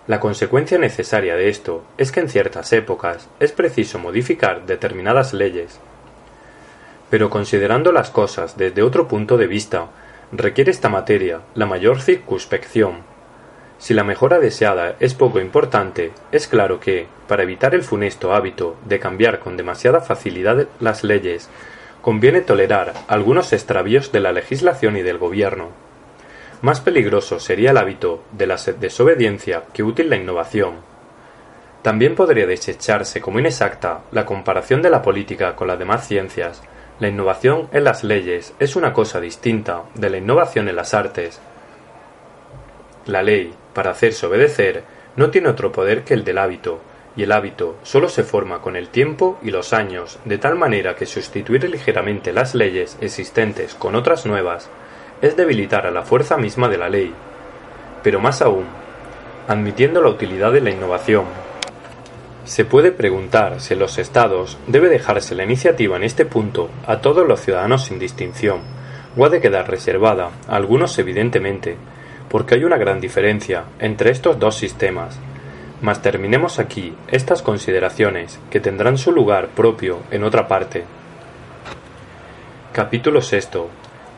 La 0.06 0.20
consecuencia 0.20 0.76
necesaria 0.76 1.34
de 1.34 1.48
esto 1.48 1.84
es 1.96 2.12
que 2.12 2.20
en 2.20 2.28
ciertas 2.28 2.74
épocas 2.74 3.30
es 3.40 3.52
preciso 3.52 3.98
modificar 3.98 4.66
determinadas 4.66 5.32
leyes. 5.32 5.80
Pero 7.10 7.28
considerando 7.28 7.92
las 7.92 8.10
cosas 8.10 8.56
desde 8.56 8.82
otro 8.82 9.08
punto 9.08 9.36
de 9.36 9.46
vista, 9.48 9.88
requiere 10.32 10.70
esta 10.70 10.88
materia 10.88 11.40
la 11.54 11.66
mayor 11.66 12.00
circunspección. 12.00 13.02
Si 13.78 13.94
la 13.94 14.04
mejora 14.04 14.38
deseada 14.38 14.94
es 15.00 15.14
poco 15.14 15.40
importante, 15.40 16.12
es 16.32 16.46
claro 16.46 16.80
que, 16.80 17.06
para 17.26 17.42
evitar 17.42 17.74
el 17.74 17.82
funesto 17.82 18.34
hábito 18.34 18.76
de 18.84 19.00
cambiar 19.00 19.40
con 19.40 19.56
demasiada 19.56 20.00
facilidad 20.00 20.68
las 20.78 21.02
leyes, 21.02 21.48
conviene 22.02 22.42
tolerar 22.42 22.94
algunos 23.08 23.52
extravíos 23.52 24.12
de 24.12 24.20
la 24.20 24.32
legislación 24.32 24.96
y 24.96 25.02
del 25.02 25.18
gobierno. 25.18 25.68
Más 26.62 26.80
peligroso 26.80 27.40
sería 27.40 27.70
el 27.70 27.78
hábito 27.78 28.22
de 28.32 28.46
la 28.46 28.56
desobediencia 28.56 29.64
que 29.72 29.82
útil 29.82 30.10
la 30.10 30.16
innovación. 30.16 30.74
También 31.82 32.14
podría 32.14 32.46
desecharse 32.46 33.22
como 33.22 33.38
inexacta 33.38 34.00
la 34.12 34.26
comparación 34.26 34.82
de 34.82 34.90
la 34.90 35.00
política 35.00 35.56
con 35.56 35.68
las 35.68 35.78
demás 35.78 36.06
ciencias. 36.06 36.62
La 37.00 37.08
innovación 37.08 37.70
en 37.72 37.84
las 37.84 38.04
leyes 38.04 38.52
es 38.58 38.76
una 38.76 38.92
cosa 38.92 39.22
distinta 39.22 39.84
de 39.94 40.10
la 40.10 40.18
innovación 40.18 40.68
en 40.68 40.76
las 40.76 40.92
artes. 40.92 41.40
La 43.06 43.22
ley, 43.22 43.54
para 43.72 43.92
hacerse 43.92 44.26
obedecer, 44.26 44.84
no 45.16 45.30
tiene 45.30 45.48
otro 45.48 45.72
poder 45.72 46.04
que 46.04 46.12
el 46.12 46.24
del 46.24 46.36
hábito, 46.36 46.78
y 47.16 47.22
el 47.22 47.32
hábito 47.32 47.76
sólo 47.84 48.10
se 48.10 48.22
forma 48.22 48.60
con 48.60 48.76
el 48.76 48.90
tiempo 48.90 49.38
y 49.42 49.50
los 49.50 49.72
años, 49.72 50.18
de 50.26 50.36
tal 50.36 50.56
manera 50.56 50.94
que 50.94 51.06
sustituir 51.06 51.68
ligeramente 51.70 52.34
las 52.34 52.54
leyes 52.54 52.98
existentes 53.00 53.74
con 53.74 53.94
otras 53.94 54.26
nuevas 54.26 54.68
es 55.22 55.36
debilitar 55.36 55.86
a 55.86 55.90
la 55.90 56.02
fuerza 56.02 56.36
misma 56.36 56.68
de 56.68 56.76
la 56.76 56.90
ley. 56.90 57.14
Pero 58.02 58.20
más 58.20 58.42
aún, 58.42 58.66
admitiendo 59.48 60.02
la 60.02 60.10
utilidad 60.10 60.52
de 60.52 60.60
la 60.60 60.70
innovación, 60.70 61.24
se 62.44 62.64
puede 62.64 62.92
preguntar 62.92 63.60
si 63.60 63.74
los 63.74 63.98
estados 63.98 64.58
debe 64.66 64.88
dejarse 64.88 65.34
la 65.34 65.44
iniciativa 65.44 65.96
en 65.96 66.02
este 66.02 66.24
punto 66.24 66.70
a 66.86 67.00
todos 67.00 67.26
los 67.26 67.40
ciudadanos 67.40 67.84
sin 67.84 67.98
distinción, 67.98 68.60
o 69.16 69.24
ha 69.24 69.28
de 69.28 69.40
quedar 69.40 69.68
reservada 69.68 70.30
a 70.48 70.56
algunos 70.56 70.98
evidentemente, 70.98 71.76
porque 72.28 72.54
hay 72.54 72.64
una 72.64 72.78
gran 72.78 73.00
diferencia 73.00 73.64
entre 73.78 74.10
estos 74.10 74.38
dos 74.38 74.56
sistemas, 74.56 75.18
mas 75.82 76.02
terminemos 76.02 76.58
aquí 76.58 76.94
estas 77.08 77.42
consideraciones, 77.42 78.38
que 78.50 78.60
tendrán 78.60 78.98
su 78.98 79.12
lugar 79.12 79.48
propio 79.48 80.00
en 80.10 80.24
otra 80.24 80.46
parte. 80.46 80.84
Capítulo 82.72 83.20
VI. 83.20 83.64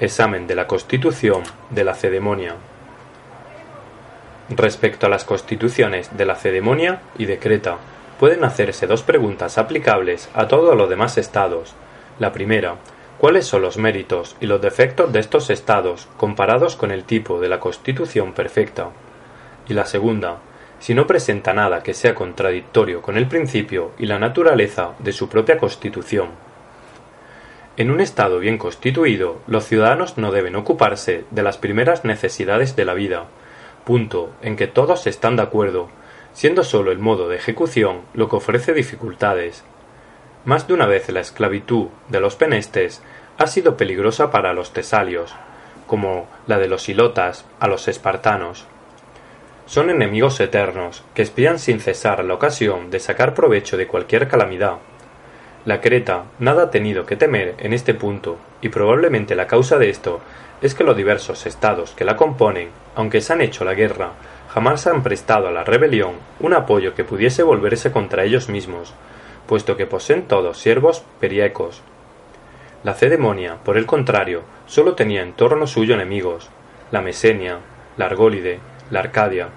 Examen 0.00 0.46
de 0.46 0.56
la 0.56 0.66
Constitución 0.66 1.42
de 1.70 1.84
la 1.84 1.94
Cedemonia. 1.94 2.56
Respecto 4.50 5.06
a 5.06 5.08
las 5.08 5.24
constituciones 5.24 6.14
de 6.16 6.26
la 6.26 6.34
Cedemonia 6.34 7.00
y 7.16 7.26
de 7.26 7.38
Creta, 7.38 7.78
pueden 8.22 8.44
hacerse 8.44 8.86
dos 8.86 9.02
preguntas 9.02 9.58
aplicables 9.58 10.30
a 10.32 10.46
todos 10.46 10.76
los 10.76 10.88
demás 10.88 11.18
estados. 11.18 11.74
La 12.20 12.30
primera, 12.30 12.76
¿cuáles 13.18 13.46
son 13.46 13.62
los 13.62 13.78
méritos 13.78 14.36
y 14.40 14.46
los 14.46 14.62
defectos 14.62 15.12
de 15.12 15.18
estos 15.18 15.50
estados 15.50 16.06
comparados 16.18 16.76
con 16.76 16.92
el 16.92 17.02
tipo 17.02 17.40
de 17.40 17.48
la 17.48 17.58
Constitución 17.58 18.32
perfecta? 18.32 18.90
Y 19.68 19.74
la 19.74 19.86
segunda, 19.86 20.38
si 20.78 20.94
no 20.94 21.08
presenta 21.08 21.52
nada 21.52 21.82
que 21.82 21.94
sea 21.94 22.14
contradictorio 22.14 23.02
con 23.02 23.16
el 23.16 23.26
principio 23.26 23.90
y 23.98 24.06
la 24.06 24.20
naturaleza 24.20 24.92
de 25.00 25.12
su 25.12 25.28
propia 25.28 25.58
constitución. 25.58 26.28
En 27.76 27.90
un 27.90 28.00
Estado 28.00 28.38
bien 28.38 28.56
constituido, 28.56 29.40
los 29.48 29.66
ciudadanos 29.66 30.16
no 30.16 30.30
deben 30.30 30.54
ocuparse 30.54 31.24
de 31.32 31.42
las 31.42 31.58
primeras 31.58 32.04
necesidades 32.04 32.76
de 32.76 32.84
la 32.84 32.94
vida, 32.94 33.24
punto 33.84 34.30
en 34.42 34.54
que 34.54 34.68
todos 34.68 35.08
están 35.08 35.34
de 35.34 35.42
acuerdo, 35.42 35.88
siendo 36.32 36.64
sólo 36.64 36.92
el 36.92 36.98
modo 36.98 37.28
de 37.28 37.36
ejecución 37.36 38.02
lo 38.14 38.28
que 38.28 38.36
ofrece 38.36 38.72
dificultades. 38.72 39.64
Más 40.44 40.66
de 40.66 40.74
una 40.74 40.86
vez 40.86 41.08
la 41.10 41.20
esclavitud 41.20 41.88
de 42.08 42.20
los 42.20 42.36
penestes 42.36 43.02
ha 43.38 43.46
sido 43.46 43.76
peligrosa 43.76 44.30
para 44.30 44.52
los 44.52 44.72
tesalios, 44.72 45.34
como 45.86 46.26
la 46.46 46.58
de 46.58 46.68
los 46.68 46.88
ilotas 46.88 47.44
a 47.60 47.68
los 47.68 47.88
espartanos. 47.88 48.66
Son 49.66 49.90
enemigos 49.90 50.40
eternos, 50.40 51.04
que 51.14 51.22
espían 51.22 51.58
sin 51.58 51.80
cesar 51.80 52.24
la 52.24 52.34
ocasión 52.34 52.90
de 52.90 52.98
sacar 52.98 53.34
provecho 53.34 53.76
de 53.76 53.86
cualquier 53.86 54.28
calamidad. 54.28 54.78
La 55.64 55.80
Creta 55.80 56.24
nada 56.40 56.64
ha 56.64 56.70
tenido 56.70 57.06
que 57.06 57.16
temer 57.16 57.54
en 57.58 57.72
este 57.72 57.94
punto, 57.94 58.38
y 58.60 58.68
probablemente 58.68 59.36
la 59.36 59.46
causa 59.46 59.78
de 59.78 59.90
esto 59.90 60.20
es 60.60 60.74
que 60.74 60.84
los 60.84 60.96
diversos 60.96 61.46
estados 61.46 61.92
que 61.92 62.04
la 62.04 62.16
componen, 62.16 62.70
aunque 62.94 63.20
se 63.20 63.32
han 63.32 63.40
hecho 63.40 63.64
la 63.64 63.74
guerra, 63.74 64.12
jamás 64.52 64.86
han 64.86 65.02
prestado 65.02 65.48
a 65.48 65.50
la 65.50 65.64
rebelión 65.64 66.12
un 66.40 66.52
apoyo 66.52 66.94
que 66.94 67.04
pudiese 67.04 67.42
volverse 67.42 67.90
contra 67.90 68.24
ellos 68.24 68.48
mismos, 68.48 68.92
puesto 69.46 69.76
que 69.76 69.86
poseen 69.86 70.22
todos 70.28 70.58
siervos 70.58 71.04
periecos. 71.20 71.82
La 72.84 72.94
Cedemonia, 72.94 73.56
por 73.64 73.78
el 73.78 73.86
contrario, 73.86 74.42
sólo 74.66 74.94
tenía 74.94 75.22
en 75.22 75.32
torno 75.32 75.66
suyo 75.66 75.94
enemigos, 75.94 76.50
la 76.90 77.00
Mesenia, 77.00 77.58
la 77.96 78.06
Argólide, 78.06 78.60
la 78.90 79.00
Arcadia, 79.00 79.48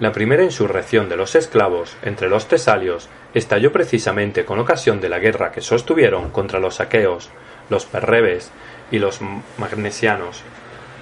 la 0.00 0.12
primera 0.12 0.44
insurrección 0.44 1.08
de 1.08 1.16
los 1.16 1.34
esclavos 1.34 1.96
entre 2.02 2.28
los 2.28 2.46
tesalios 2.46 3.08
estalló 3.34 3.72
precisamente 3.72 4.44
con 4.44 4.60
ocasión 4.60 5.00
de 5.00 5.08
la 5.08 5.18
guerra 5.18 5.50
que 5.50 5.60
sostuvieron 5.60 6.30
contra 6.30 6.60
los 6.60 6.80
aqueos, 6.80 7.30
los 7.68 7.84
perrebes 7.84 8.52
y 8.92 9.00
los 9.00 9.20
magnesianos, 9.58 10.42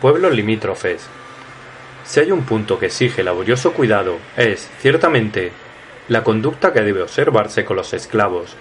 pueblos 0.00 0.33
limítrofes. 0.33 1.07
Si 2.07 2.21
hay 2.21 2.31
un 2.31 2.45
punto 2.45 2.79
que 2.79 2.87
exige 2.87 3.25
laborioso 3.25 3.73
cuidado 3.73 4.19
es, 4.37 4.71
ciertamente, 4.79 5.51
la 6.09 6.23
conducta 6.23 6.73
que 6.73 6.83
debe 6.83 7.03
observarse 7.03 7.64
con 7.64 7.77
los 7.77 7.92
esclavos. 7.92 8.55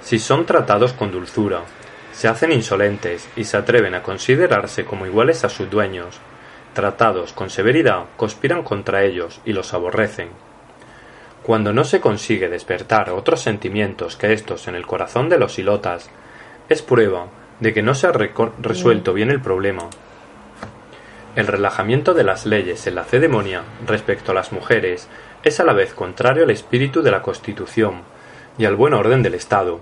Si 0.00 0.20
son 0.20 0.46
tratados 0.46 0.92
con 0.92 1.10
dulzura, 1.10 1.62
se 2.12 2.28
hacen 2.28 2.52
insolentes 2.52 3.28
y 3.34 3.42
se 3.42 3.56
atreven 3.56 3.96
a 3.96 4.04
considerarse 4.04 4.84
como 4.84 5.04
iguales 5.04 5.44
a 5.44 5.48
sus 5.48 5.68
dueños, 5.68 6.20
tratados 6.74 7.32
con 7.32 7.50
severidad, 7.50 8.04
conspiran 8.16 8.62
contra 8.62 9.02
ellos 9.02 9.40
y 9.44 9.52
los 9.52 9.74
aborrecen. 9.74 10.28
Cuando 11.42 11.72
no 11.72 11.82
se 11.82 12.00
consigue 12.00 12.48
despertar 12.48 13.10
otros 13.10 13.42
sentimientos 13.42 14.16
que 14.16 14.32
estos 14.32 14.68
en 14.68 14.76
el 14.76 14.86
corazón 14.86 15.28
de 15.28 15.38
los 15.38 15.58
ilotas, 15.58 16.08
es 16.68 16.82
prueba 16.82 17.26
de 17.58 17.74
que 17.74 17.82
no 17.82 17.94
se 17.94 18.06
ha 18.06 18.12
resuelto 18.12 19.12
bien 19.12 19.30
el 19.30 19.40
problema. 19.40 19.88
El 21.36 21.46
relajamiento 21.48 22.14
de 22.14 22.24
las 22.24 22.46
leyes 22.46 22.86
en 22.86 22.94
la 22.94 23.04
cedemonia 23.04 23.62
respecto 23.86 24.32
a 24.32 24.34
las 24.34 24.52
mujeres 24.52 25.06
es 25.42 25.60
a 25.60 25.64
la 25.64 25.74
vez 25.74 25.92
contrario 25.92 26.44
al 26.44 26.50
espíritu 26.50 27.02
de 27.02 27.10
la 27.10 27.20
Constitución 27.20 28.00
y 28.56 28.64
al 28.64 28.74
buen 28.74 28.94
orden 28.94 29.22
del 29.22 29.34
Estado. 29.34 29.80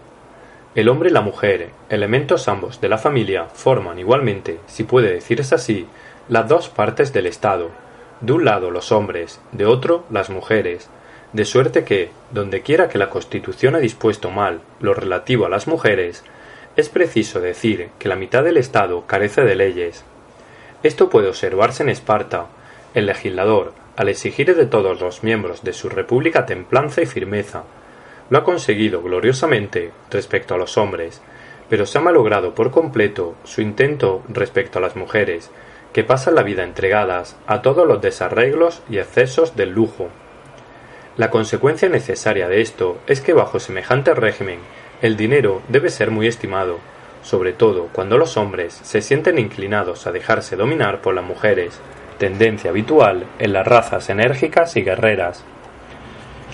El 0.74 0.88
hombre 0.88 1.10
y 1.10 1.12
la 1.12 1.20
mujer, 1.20 1.70
elementos 1.90 2.48
ambos 2.48 2.80
de 2.80 2.88
la 2.88 2.98
familia, 2.98 3.44
forman 3.54 4.00
igualmente, 4.00 4.58
si 4.66 4.82
puede 4.82 5.12
decirse 5.12 5.54
así, 5.54 5.86
las 6.28 6.48
dos 6.48 6.68
partes 6.68 7.12
del 7.12 7.26
Estado, 7.26 7.70
de 8.20 8.32
un 8.32 8.44
lado 8.44 8.72
los 8.72 8.90
hombres, 8.90 9.40
de 9.52 9.64
otro 9.64 10.04
las 10.10 10.30
mujeres, 10.30 10.90
de 11.32 11.44
suerte 11.44 11.84
que, 11.84 12.10
donde 12.32 12.62
quiera 12.62 12.88
que 12.88 12.98
la 12.98 13.10
Constitución 13.10 13.76
ha 13.76 13.78
dispuesto 13.78 14.32
mal 14.32 14.60
lo 14.80 14.92
relativo 14.92 15.46
a 15.46 15.50
las 15.50 15.68
mujeres, 15.68 16.24
es 16.74 16.88
preciso 16.88 17.40
decir 17.40 17.90
que 18.00 18.08
la 18.08 18.16
mitad 18.16 18.42
del 18.42 18.56
Estado 18.56 19.04
carece 19.06 19.42
de 19.42 19.54
leyes. 19.54 20.04
Esto 20.84 21.08
puede 21.08 21.28
observarse 21.28 21.82
en 21.82 21.88
Esparta. 21.88 22.46
El 22.92 23.06
legislador, 23.06 23.72
al 23.96 24.10
exigir 24.10 24.54
de 24.54 24.66
todos 24.66 25.00
los 25.00 25.22
miembros 25.22 25.64
de 25.64 25.72
su 25.72 25.88
república 25.88 26.44
templanza 26.44 27.00
y 27.00 27.06
firmeza, 27.06 27.64
lo 28.28 28.36
ha 28.36 28.44
conseguido 28.44 29.00
gloriosamente 29.00 29.92
respecto 30.10 30.54
a 30.54 30.58
los 30.58 30.76
hombres, 30.76 31.22
pero 31.70 31.86
se 31.86 31.96
ha 31.96 32.02
malogrado 32.02 32.54
por 32.54 32.70
completo 32.70 33.34
su 33.44 33.62
intento 33.62 34.22
respecto 34.28 34.78
a 34.78 34.82
las 34.82 34.94
mujeres, 34.94 35.50
que 35.94 36.04
pasan 36.04 36.34
la 36.34 36.42
vida 36.42 36.64
entregadas 36.64 37.38
a 37.46 37.62
todos 37.62 37.88
los 37.88 38.02
desarreglos 38.02 38.82
y 38.90 38.98
excesos 38.98 39.56
del 39.56 39.70
lujo. 39.70 40.10
La 41.16 41.30
consecuencia 41.30 41.88
necesaria 41.88 42.46
de 42.46 42.60
esto 42.60 42.98
es 43.06 43.22
que 43.22 43.32
bajo 43.32 43.58
semejante 43.58 44.12
régimen 44.12 44.58
el 45.00 45.16
dinero 45.16 45.62
debe 45.68 45.88
ser 45.88 46.10
muy 46.10 46.26
estimado, 46.26 46.78
sobre 47.24 47.54
todo 47.54 47.88
cuando 47.90 48.18
los 48.18 48.36
hombres 48.36 48.78
se 48.82 49.00
sienten 49.00 49.38
inclinados 49.38 50.06
a 50.06 50.12
dejarse 50.12 50.56
dominar 50.56 51.00
por 51.00 51.14
las 51.14 51.24
mujeres, 51.24 51.80
tendencia 52.18 52.70
habitual 52.70 53.24
en 53.38 53.52
las 53.54 53.66
razas 53.66 54.08
enérgicas 54.10 54.76
y 54.76 54.82
guerreras. 54.82 55.42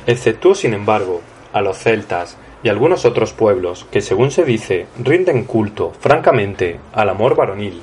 Exceptuó, 0.07 0.55
sin 0.55 0.73
embargo, 0.73 1.21
a 1.53 1.61
los 1.61 1.77
celtas 1.77 2.39
y 2.63 2.69
algunos 2.69 3.05
otros 3.05 3.33
pueblos 3.33 3.85
que, 3.91 4.01
según 4.01 4.31
se 4.31 4.45
dice, 4.45 4.87
rinden 4.99 5.45
culto, 5.45 5.93
francamente, 5.99 6.79
al 6.93 7.09
amor 7.09 7.35
varonil. 7.35 7.83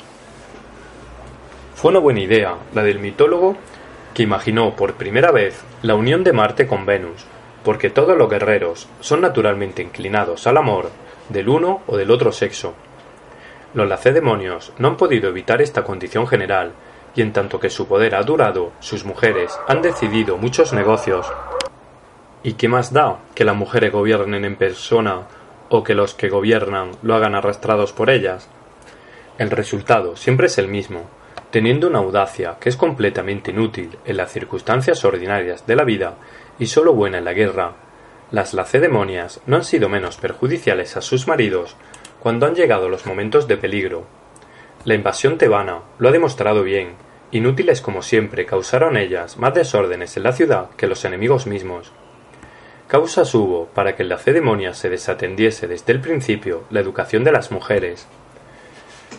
Fue 1.75 1.91
una 1.91 1.99
buena 1.99 2.21
idea 2.21 2.55
la 2.73 2.83
del 2.83 2.99
mitólogo 2.99 3.57
que 4.13 4.23
imaginó 4.23 4.75
por 4.75 4.93
primera 4.93 5.31
vez 5.31 5.61
la 5.81 5.95
unión 5.95 6.23
de 6.23 6.33
Marte 6.33 6.67
con 6.67 6.85
Venus, 6.85 7.25
porque 7.63 7.89
todos 7.89 8.17
los 8.17 8.29
guerreros 8.29 8.87
son 9.01 9.21
naturalmente 9.21 9.83
inclinados 9.83 10.47
al 10.47 10.57
amor 10.57 10.89
del 11.29 11.49
uno 11.49 11.81
o 11.87 11.97
del 11.97 12.11
otro 12.11 12.31
sexo. 12.31 12.73
Los 13.73 13.87
lacedemonios 13.87 14.73
no 14.77 14.87
han 14.87 14.97
podido 14.97 15.29
evitar 15.29 15.61
esta 15.61 15.83
condición 15.83 16.27
general, 16.27 16.73
y 17.15 17.21
en 17.21 17.33
tanto 17.33 17.59
que 17.59 17.69
su 17.69 17.87
poder 17.87 18.15
ha 18.15 18.23
durado, 18.23 18.71
sus 18.79 19.03
mujeres 19.03 19.59
han 19.67 19.81
decidido 19.81 20.37
muchos 20.37 20.73
negocios. 20.73 21.31
¿Y 22.43 22.53
qué 22.53 22.67
más 22.67 22.93
da 22.93 23.17
que 23.35 23.43
las 23.43 23.55
mujeres 23.55 23.91
gobiernen 23.91 24.45
en 24.45 24.55
persona 24.55 25.27
o 25.69 25.83
que 25.83 25.95
los 25.95 26.13
que 26.13 26.29
gobiernan 26.29 26.91
lo 27.01 27.15
hagan 27.15 27.35
arrastrados 27.35 27.91
por 27.91 28.09
ellas? 28.09 28.47
El 29.37 29.49
resultado 29.49 30.15
siempre 30.15 30.47
es 30.47 30.57
el 30.57 30.67
mismo, 30.67 31.05
teniendo 31.51 31.87
una 31.87 31.99
audacia 31.99 32.57
que 32.59 32.69
es 32.69 32.77
completamente 32.77 33.51
inútil 33.51 33.97
en 34.05 34.17
las 34.17 34.31
circunstancias 34.31 35.03
ordinarias 35.05 35.65
de 35.65 35.75
la 35.75 35.83
vida 35.83 36.15
y 36.59 36.67
sólo 36.67 36.93
buena 36.93 37.17
en 37.17 37.25
la 37.25 37.33
guerra, 37.33 37.73
las 38.31 38.53
lacedemonias 38.53 39.39
no 39.45 39.55
han 39.55 39.63
sido 39.63 39.87
menos 39.87 40.17
perjudiciales 40.17 40.97
a 40.97 41.01
sus 41.01 41.27
maridos 41.27 41.75
cuando 42.19 42.45
han 42.45 42.55
llegado 42.55 42.89
los 42.89 43.05
momentos 43.05 43.47
de 43.47 43.55
peligro. 43.55 44.05
La 44.83 44.95
invasión 44.95 45.37
tebana 45.37 45.81
lo 45.97 46.09
ha 46.09 46.11
demostrado 46.11 46.63
bien. 46.63 46.95
Inútiles 47.31 47.81
como 47.81 48.01
siempre 48.01 48.45
causaron 48.45 48.97
ellas 48.97 49.37
más 49.37 49.53
desórdenes 49.53 50.17
en 50.17 50.23
la 50.23 50.33
ciudad 50.33 50.69
que 50.77 50.87
los 50.87 51.05
enemigos 51.05 51.47
mismos. 51.47 51.91
Causas 52.87 53.33
hubo 53.35 53.67
para 53.67 53.95
que 53.95 54.03
en 54.03 54.09
la 54.09 54.17
cedemonia 54.17 54.73
se 54.73 54.89
desatendiese 54.89 55.67
desde 55.67 55.93
el 55.93 55.99
principio 55.99 56.63
la 56.69 56.79
educación 56.79 57.23
de 57.23 57.33
las 57.33 57.51
mujeres. 57.51 58.07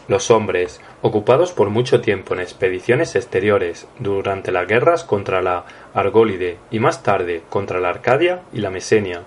Los 0.08 0.30
hombres, 0.30 0.80
ocupados 1.02 1.52
por 1.52 1.68
mucho 1.68 2.00
tiempo 2.00 2.32
en 2.32 2.40
expediciones 2.40 3.14
exteriores 3.14 3.86
durante 3.98 4.50
las 4.52 4.66
guerras 4.66 5.04
contra 5.04 5.42
la 5.42 5.66
Argólide 5.92 6.56
y 6.70 6.80
más 6.80 7.02
tarde 7.02 7.42
contra 7.50 7.78
la 7.78 7.90
Arcadia 7.90 8.40
y 8.54 8.60
la 8.60 8.70
Mesenia, 8.70 9.24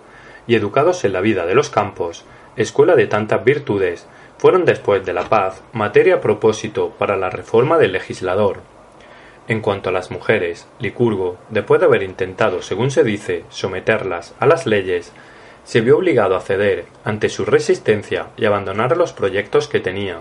y 0.47 0.55
educados 0.55 1.05
en 1.05 1.13
la 1.13 1.21
vida 1.21 1.45
de 1.45 1.53
los 1.53 1.69
campos, 1.69 2.25
escuela 2.55 2.95
de 2.95 3.05
tantas 3.05 3.43
virtudes, 3.43 4.07
fueron 4.39 4.65
después 4.65 5.05
de 5.05 5.13
la 5.13 5.29
paz 5.29 5.61
materia 5.71 6.15
a 6.15 6.21
propósito 6.21 6.89
para 6.97 7.15
la 7.15 7.29
reforma 7.29 7.77
del 7.77 7.91
legislador. 7.91 8.61
En 9.47 9.61
cuanto 9.61 9.89
a 9.89 9.91
las 9.91 10.09
mujeres, 10.09 10.67
Licurgo, 10.79 11.37
después 11.49 11.79
de 11.79 11.85
haber 11.85 12.01
intentado, 12.01 12.63
según 12.63 12.89
se 12.89 13.03
dice, 13.03 13.43
someterlas 13.49 14.33
a 14.39 14.47
las 14.47 14.65
leyes, 14.65 15.13
se 15.63 15.81
vio 15.81 15.97
obligado 15.97 16.35
a 16.35 16.41
ceder 16.41 16.85
ante 17.03 17.29
su 17.29 17.45
resistencia 17.45 18.29
y 18.35 18.45
abandonar 18.45 18.97
los 18.97 19.13
proyectos 19.13 19.67
que 19.67 19.79
tenía. 19.79 20.17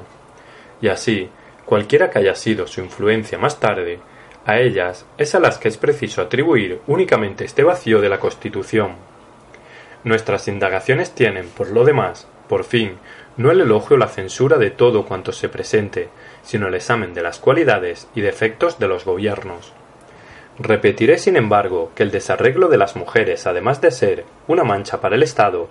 Y 0.80 0.88
así, 0.88 1.28
cualquiera 1.64 2.10
que 2.10 2.18
haya 2.18 2.34
sido 2.34 2.66
su 2.66 2.80
influencia 2.80 3.38
más 3.38 3.60
tarde, 3.60 4.00
a 4.46 4.58
ellas 4.58 5.06
es 5.18 5.34
a 5.34 5.40
las 5.40 5.58
que 5.58 5.68
es 5.68 5.76
preciso 5.76 6.22
atribuir 6.22 6.80
únicamente 6.86 7.44
este 7.44 7.62
vacío 7.62 8.00
de 8.00 8.08
la 8.08 8.18
Constitución. 8.18 8.94
Nuestras 10.02 10.48
indagaciones 10.48 11.14
tienen, 11.14 11.48
por 11.48 11.70
lo 11.70 11.84
demás, 11.84 12.26
por 12.48 12.64
fin, 12.64 12.98
no 13.36 13.50
el 13.50 13.60
elogio 13.60 13.96
o 13.96 13.98
la 13.98 14.08
censura 14.08 14.56
de 14.56 14.70
todo 14.70 15.04
cuanto 15.04 15.32
se 15.32 15.48
presente, 15.48 16.08
sino 16.42 16.68
el 16.68 16.74
examen 16.74 17.14
de 17.14 17.22
las 17.22 17.38
cualidades 17.38 18.08
y 18.14 18.22
defectos 18.22 18.78
de 18.78 18.88
los 18.88 19.04
gobiernos. 19.04 19.72
Repetiré, 20.58 21.18
sin 21.18 21.36
embargo, 21.36 21.92
que 21.94 22.02
el 22.02 22.10
desarreglo 22.10 22.68
de 22.68 22.78
las 22.78 22.96
mujeres, 22.96 23.46
además 23.46 23.80
de 23.80 23.90
ser 23.90 24.24
una 24.48 24.64
mancha 24.64 25.00
para 25.00 25.16
el 25.16 25.22
Estado, 25.22 25.68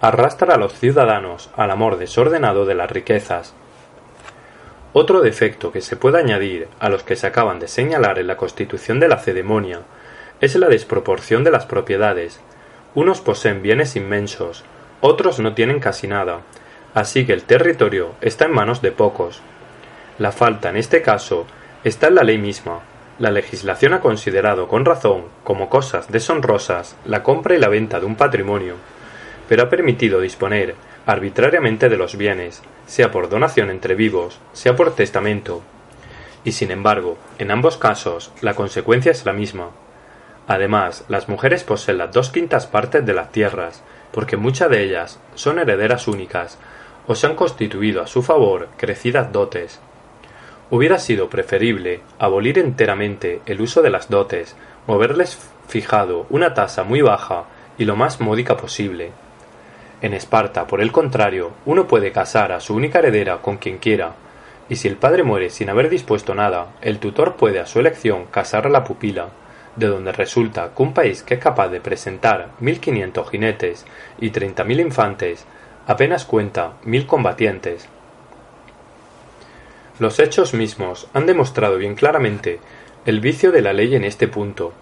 arrastra 0.00 0.54
a 0.54 0.58
los 0.58 0.72
ciudadanos 0.72 1.50
al 1.56 1.70
amor 1.70 1.96
desordenado 1.96 2.66
de 2.66 2.74
las 2.74 2.90
riquezas. 2.90 3.54
Otro 4.98 5.20
defecto 5.20 5.72
que 5.72 5.82
se 5.82 5.94
puede 5.94 6.18
añadir 6.18 6.68
a 6.80 6.88
los 6.88 7.02
que 7.02 7.16
se 7.16 7.26
acaban 7.26 7.58
de 7.58 7.68
señalar 7.68 8.18
en 8.18 8.28
la 8.28 8.38
constitución 8.38 8.98
de 8.98 9.08
la 9.08 9.18
cedemonia 9.18 9.80
es 10.40 10.56
la 10.56 10.68
desproporción 10.68 11.44
de 11.44 11.50
las 11.50 11.66
propiedades, 11.66 12.40
unos 12.94 13.20
poseen 13.20 13.60
bienes 13.60 13.94
inmensos, 13.94 14.64
otros 15.02 15.38
no 15.38 15.52
tienen 15.52 15.80
casi 15.80 16.06
nada, 16.06 16.40
así 16.94 17.26
que 17.26 17.34
el 17.34 17.42
territorio 17.42 18.12
está 18.22 18.46
en 18.46 18.52
manos 18.52 18.80
de 18.80 18.90
pocos. 18.90 19.42
La 20.18 20.32
falta 20.32 20.70
en 20.70 20.78
este 20.78 21.02
caso 21.02 21.46
está 21.84 22.06
en 22.06 22.14
la 22.14 22.22
ley 22.22 22.38
misma. 22.38 22.80
La 23.18 23.30
legislación 23.30 23.92
ha 23.92 24.00
considerado 24.00 24.66
con 24.66 24.86
razón 24.86 25.24
como 25.44 25.68
cosas 25.68 26.10
deshonrosas 26.10 26.96
la 27.04 27.22
compra 27.22 27.54
y 27.54 27.58
la 27.58 27.68
venta 27.68 28.00
de 28.00 28.06
un 28.06 28.16
patrimonio, 28.16 28.76
pero 29.48 29.64
ha 29.64 29.68
permitido 29.68 30.20
disponer 30.20 30.74
arbitrariamente 31.06 31.88
de 31.88 31.96
los 31.96 32.16
bienes, 32.16 32.62
sea 32.86 33.10
por 33.10 33.28
donación 33.28 33.70
entre 33.70 33.94
vivos, 33.94 34.38
sea 34.52 34.74
por 34.74 34.94
testamento. 34.94 35.62
Y 36.44 36.52
sin 36.52 36.70
embargo, 36.70 37.16
en 37.38 37.50
ambos 37.50 37.76
casos, 37.76 38.32
la 38.40 38.54
consecuencia 38.54 39.12
es 39.12 39.24
la 39.24 39.32
misma. 39.32 39.70
Además, 40.48 41.04
las 41.08 41.28
mujeres 41.28 41.64
poseen 41.64 41.98
las 41.98 42.12
dos 42.12 42.30
quintas 42.30 42.66
partes 42.66 43.04
de 43.04 43.14
las 43.14 43.32
tierras, 43.32 43.82
porque 44.12 44.36
muchas 44.36 44.70
de 44.70 44.82
ellas 44.82 45.20
son 45.34 45.58
herederas 45.58 46.06
únicas, 46.08 46.58
o 47.06 47.14
se 47.14 47.26
han 47.26 47.34
constituido 47.34 48.02
a 48.02 48.06
su 48.06 48.22
favor 48.22 48.68
crecidas 48.76 49.32
dotes. 49.32 49.80
Hubiera 50.70 50.98
sido 50.98 51.30
preferible 51.30 52.00
abolir 52.18 52.58
enteramente 52.58 53.40
el 53.46 53.60
uso 53.60 53.82
de 53.82 53.90
las 53.90 54.08
dotes, 54.08 54.56
o 54.86 54.94
haberles 54.94 55.38
fijado 55.68 56.26
una 56.30 56.54
tasa 56.54 56.84
muy 56.84 57.02
baja 57.02 57.44
y 57.78 57.84
lo 57.84 57.96
más 57.96 58.20
módica 58.20 58.56
posible. 58.56 59.12
En 60.02 60.12
Esparta, 60.12 60.66
por 60.66 60.80
el 60.80 60.92
contrario, 60.92 61.52
uno 61.64 61.86
puede 61.86 62.12
casar 62.12 62.52
a 62.52 62.60
su 62.60 62.74
única 62.74 62.98
heredera 62.98 63.38
con 63.38 63.56
quien 63.56 63.78
quiera, 63.78 64.12
y 64.68 64.76
si 64.76 64.88
el 64.88 64.96
padre 64.96 65.22
muere 65.22 65.48
sin 65.48 65.70
haber 65.70 65.88
dispuesto 65.88 66.34
nada, 66.34 66.74
el 66.82 66.98
tutor 66.98 67.36
puede 67.36 67.60
a 67.60 67.66
su 67.66 67.80
elección 67.80 68.26
casar 68.26 68.66
a 68.66 68.70
la 68.70 68.84
pupila, 68.84 69.28
de 69.76 69.86
donde 69.86 70.12
resulta 70.12 70.70
que 70.76 70.82
un 70.82 70.92
país 70.92 71.22
que 71.22 71.34
es 71.34 71.40
capaz 71.40 71.68
de 71.68 71.80
presentar 71.80 72.48
mil 72.60 72.80
quinientos 72.80 73.30
jinetes 73.30 73.86
y 74.18 74.30
treinta 74.30 74.64
mil 74.64 74.80
infantes 74.80 75.46
apenas 75.86 76.24
cuenta 76.24 76.72
mil 76.82 77.06
combatientes. 77.06 77.88
Los 79.98 80.18
hechos 80.18 80.52
mismos 80.52 81.08
han 81.14 81.26
demostrado 81.26 81.78
bien 81.78 81.94
claramente 81.94 82.60
el 83.06 83.20
vicio 83.20 83.52
de 83.52 83.62
la 83.62 83.72
ley 83.72 83.94
en 83.94 84.04
este 84.04 84.28
punto. 84.28 84.72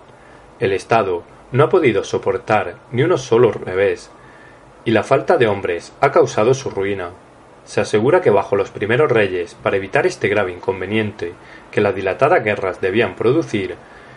El 0.59 0.73
Estado 0.73 1.23
no 1.53 1.65
ha 1.65 1.69
podido 1.69 2.05
soportar 2.05 2.77
ni 2.91 3.03
uno 3.03 3.19
solo 3.19 3.53
revés, 3.53 4.11
y 4.85 4.91
la 4.91 5.03
falta 5.03 5.37
de 5.37 5.47
hombres 5.47 5.93
ha 6.01 6.13
causado 6.13 6.53
su 6.55 6.71
ruina. 6.71 7.11
Se 7.65 7.81
asegura 7.81 8.21
que 8.21 8.31
bajo 8.31 8.57
los 8.57 8.71
primeros 8.71 9.11
reyes, 9.11 9.55
para 9.63 9.77
evitar 9.77 10.07
este 10.07 10.29
grave 10.29 10.53
inconveniente 10.53 11.33
que 11.71 11.81
las 11.81 11.95
dilatadas 11.95 12.45
guerras 12.45 12.81
debían 12.81 13.17
producir, 13.17 13.77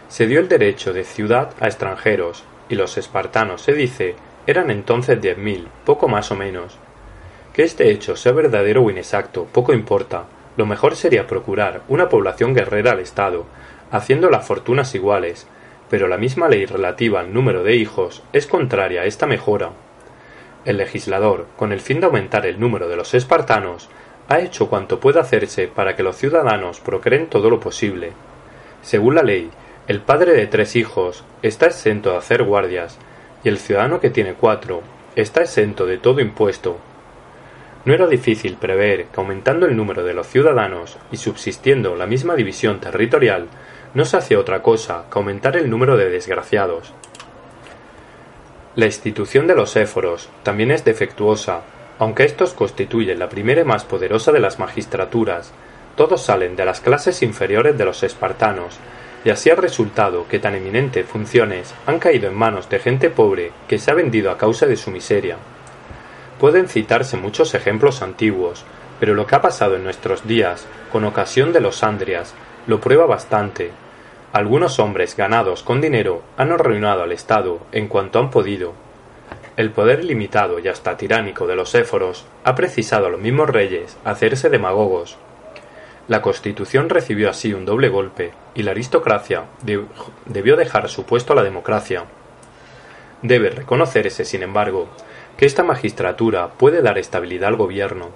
se 0.10 0.28
dio 0.28 0.40
el 0.40 0.50
derecho 0.50 0.94
de 0.94 1.06
ciudad 1.06 1.52
a 1.60 1.68
extranjeros, 1.68 2.44
y 2.70 2.76
los 2.76 2.98
espartanos, 2.98 3.62
se 3.62 3.74
dice, 3.74 4.16
eran 4.46 4.70
entonces 4.70 5.22
diez 5.22 5.38
mil, 5.38 5.70
poco 5.86 6.10
más 6.10 6.32
o 6.32 6.36
menos. 6.36 6.78
Que 7.54 7.64
este 7.64 7.90
hecho 7.90 8.18
sea 8.18 8.34
verdadero 8.34 8.84
o 8.84 8.92
inexacto, 8.92 9.46
poco 9.46 9.74
importa. 9.74 10.26
Lo 10.58 10.66
mejor 10.66 10.96
sería 10.96 11.28
procurar 11.28 11.82
una 11.88 12.10
población 12.10 12.54
guerrera 12.54 12.92
al 12.92 13.00
Estado, 13.00 13.46
haciendo 13.92 14.30
las 14.30 14.46
fortunas 14.46 14.94
iguales, 14.96 15.48
pero 15.90 16.08
la 16.10 16.18
misma 16.18 16.50
ley 16.50 16.66
relativa 16.66 17.22
al 17.22 17.34
número 17.34 17.64
de 17.64 17.76
hijos 17.76 18.24
es 18.34 18.48
contraria 18.48 19.02
a 19.02 19.06
esta 19.06 19.26
mejora. 19.26 19.72
El 20.68 20.76
legislador, 20.76 21.48
con 21.56 21.72
el 21.72 21.80
fin 21.80 22.02
de 22.02 22.08
aumentar 22.08 22.46
el 22.46 22.60
número 22.60 22.90
de 22.90 22.98
los 22.98 23.14
espartanos, 23.14 23.88
ha 24.28 24.40
hecho 24.40 24.68
cuanto 24.68 25.00
puede 25.00 25.22
hacerse 25.22 25.70
para 25.70 25.96
que 25.96 26.04
los 26.04 26.18
ciudadanos 26.18 26.82
procreen 26.82 27.28
todo 27.28 27.50
lo 27.50 27.62
posible. 27.62 28.12
Según 28.82 29.16
la 29.16 29.24
ley, 29.24 29.50
el 29.88 30.02
padre 30.02 30.34
de 30.34 30.46
tres 30.46 30.76
hijos 30.76 31.24
está 31.42 31.68
exento 31.68 32.12
de 32.12 32.18
hacer 32.18 32.44
guardias, 32.44 32.98
y 33.46 33.48
el 33.48 33.60
ciudadano 33.60 34.02
que 34.02 34.10
tiene 34.10 34.34
cuatro 34.34 34.82
está 35.16 35.40
exento 35.40 35.86
de 35.86 36.00
todo 36.00 36.20
impuesto. 36.20 36.78
No 37.86 37.94
era 37.94 38.06
difícil 38.06 38.58
prever 38.58 39.06
que 39.06 39.22
aumentando 39.22 39.68
el 39.68 39.78
número 39.78 40.04
de 40.04 40.14
los 40.14 40.28
ciudadanos 40.28 40.98
y 41.14 41.16
subsistiendo 41.16 41.96
la 41.96 42.08
misma 42.08 42.36
división 42.36 42.82
territorial, 42.82 43.48
no 43.94 44.04
se 44.04 44.18
hacía 44.18 44.38
otra 44.38 44.62
cosa 44.62 45.06
que 45.10 45.18
aumentar 45.18 45.56
el 45.56 45.70
número 45.70 45.96
de 45.96 46.10
desgraciados. 46.10 46.92
La 48.78 48.86
institución 48.86 49.48
de 49.48 49.56
los 49.56 49.76
éforos 49.76 50.30
también 50.44 50.70
es 50.70 50.86
defectuosa, 50.86 51.62
aunque 51.98 52.26
estos 52.26 52.54
constituyen 52.54 53.18
la 53.18 53.28
primera 53.28 53.62
y 53.62 53.64
más 53.64 53.84
poderosa 53.86 54.32
de 54.32 54.40
las 54.40 54.60
magistraturas, 54.60 55.52
todos 55.96 56.22
salen 56.22 56.56
de 56.56 56.64
las 56.64 56.80
clases 56.80 57.24
inferiores 57.24 57.76
de 57.76 57.86
los 57.86 58.04
espartanos, 58.04 58.78
y 59.26 59.32
así 59.32 59.50
ha 59.50 59.56
resultado 59.56 60.28
que 60.28 60.38
tan 60.38 60.54
eminentes 60.54 61.08
funciones 61.08 61.74
han 61.88 61.98
caído 61.98 62.30
en 62.30 62.36
manos 62.36 62.70
de 62.70 62.78
gente 62.78 63.10
pobre 63.10 63.52
que 63.68 63.80
se 63.80 63.90
ha 63.90 63.96
vendido 63.96 64.30
a 64.30 64.38
causa 64.38 64.68
de 64.68 64.78
su 64.78 64.92
miseria. 64.92 65.38
Pueden 66.40 66.68
citarse 66.68 67.18
muchos 67.18 67.56
ejemplos 67.56 68.04
antiguos, 68.04 68.64
pero 69.00 69.16
lo 69.16 69.26
que 69.26 69.34
ha 69.34 69.42
pasado 69.42 69.76
en 69.76 69.84
nuestros 69.84 70.28
días, 70.28 70.68
con 70.92 71.04
ocasión 71.04 71.52
de 71.52 71.62
los 71.62 71.82
Andrias, 71.82 72.36
lo 72.68 72.80
prueba 72.80 73.08
bastante. 73.08 73.72
Algunos 74.34 74.80
hombres 74.80 75.16
ganados 75.16 75.64
con 75.64 75.82
dinero 75.82 76.22
han 76.38 76.52
arruinado 76.52 77.04
al 77.04 77.12
Estado 77.12 77.60
en 77.72 77.88
cuanto 77.88 78.20
han 78.20 78.30
podido. 78.30 78.74
El 79.56 79.72
poder 79.72 80.04
limitado 80.04 80.60
y 80.60 80.68
hasta 80.68 80.98
tiránico 80.98 81.48
de 81.48 81.56
los 81.56 81.74
éforos 81.76 82.26
ha 82.44 82.56
precisado 82.56 83.08
a 83.08 83.10
los 83.10 83.20
mismos 83.20 83.50
reyes 83.50 83.98
hacerse 84.04 84.50
demagogos, 84.50 85.18
la 86.08 86.22
Constitución 86.22 86.90
recibió 86.90 87.30
así 87.30 87.54
un 87.54 87.66
doble 87.66 87.90
golpe, 87.90 88.32
y 88.56 88.64
la 88.64 88.72
aristocracia 88.72 89.44
debió 90.26 90.56
dejar 90.56 90.88
su 90.88 91.04
puesto 91.06 91.34
a 91.34 91.36
la 91.36 91.44
democracia. 91.44 92.06
Debe 93.22 93.50
reconocerse, 93.50 94.24
sin 94.24 94.42
embargo, 94.42 94.88
que 95.36 95.46
esta 95.46 95.64
magistratura 95.64 96.54
puede 96.54 96.82
dar 96.82 96.98
estabilidad 96.98 97.50
al 97.50 97.58
gobierno. 97.58 98.12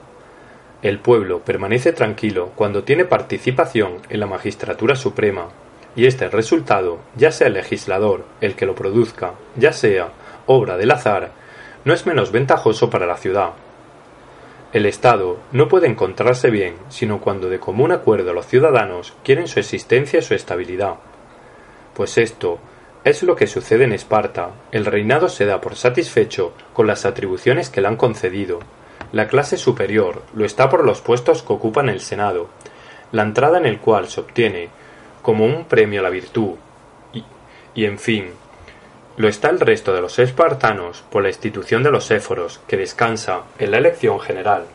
El 0.81 0.99
pueblo 0.99 1.39
permanece 1.39 1.91
tranquilo 1.91 2.51
cuando 2.55 2.85
tiene 2.85 3.03
participación 3.03 3.97
en 4.09 4.21
la 4.21 4.25
magistratura 4.25 4.95
suprema, 4.95 5.49
y 5.95 6.05
este 6.05 6.29
resultado, 6.29 6.99
ya 7.15 7.31
sea 7.31 7.47
el 7.47 7.53
legislador 7.53 8.25
el 8.39 8.55
que 8.55 8.65
lo 8.65 8.75
produzca, 8.75 9.33
ya 9.55 9.73
sea 9.73 10.09
obra 10.45 10.77
del 10.77 10.91
azar, 10.91 11.31
no 11.85 11.93
es 11.93 12.05
menos 12.05 12.31
ventajoso 12.31 12.89
para 12.89 13.05
la 13.05 13.17
ciudad, 13.17 13.53
el 14.73 14.85
Estado 14.85 15.37
no 15.51 15.67
puede 15.67 15.87
encontrarse 15.87 16.49
bien 16.49 16.75
sino 16.87 17.19
cuando 17.19 17.49
de 17.49 17.59
común 17.59 17.91
acuerdo 17.91 18.33
los 18.33 18.47
ciudadanos 18.47 19.13
quieren 19.21 19.49
su 19.49 19.59
existencia 19.59 20.19
y 20.19 20.21
su 20.21 20.33
estabilidad. 20.33 20.95
Pues 21.93 22.17
esto 22.17 22.57
es 23.03 23.21
lo 23.21 23.35
que 23.35 23.47
sucede 23.47 23.83
en 23.83 23.91
Esparta. 23.91 24.51
El 24.71 24.85
reinado 24.85 25.27
se 25.27 25.45
da 25.45 25.59
por 25.59 25.75
satisfecho 25.75 26.53
con 26.71 26.87
las 26.87 27.05
atribuciones 27.05 27.69
que 27.69 27.81
le 27.81 27.89
han 27.89 27.97
concedido, 27.97 28.59
La 29.11 29.27
clase 29.27 29.57
superior 29.57 30.21
lo 30.33 30.45
está 30.45 30.69
por 30.69 30.85
los 30.85 31.01
puestos 31.01 31.43
que 31.43 31.51
ocupan 31.51 31.89
el 31.89 31.99
Senado, 31.99 32.47
la 33.11 33.23
entrada 33.23 33.57
en 33.57 33.65
el 33.65 33.79
cual 33.79 34.07
se 34.07 34.21
obtiene 34.21 34.69
como 35.21 35.45
un 35.45 35.65
premio 35.65 35.99
a 35.99 36.03
la 36.03 36.09
virtud, 36.09 36.55
y, 37.73 37.85
en 37.85 37.99
fin, 37.99 38.31
lo 39.17 39.27
está 39.27 39.49
el 39.49 39.59
resto 39.59 39.93
de 39.93 40.01
los 40.01 40.19
espartanos 40.19 41.03
por 41.09 41.23
la 41.23 41.29
institución 41.29 41.83
de 41.83 41.91
los 41.91 42.11
éforos, 42.11 42.59
que 42.67 42.77
descansa 42.77 43.43
en 43.59 43.71
la 43.71 43.77
elección 43.77 44.19
general. 44.19 44.65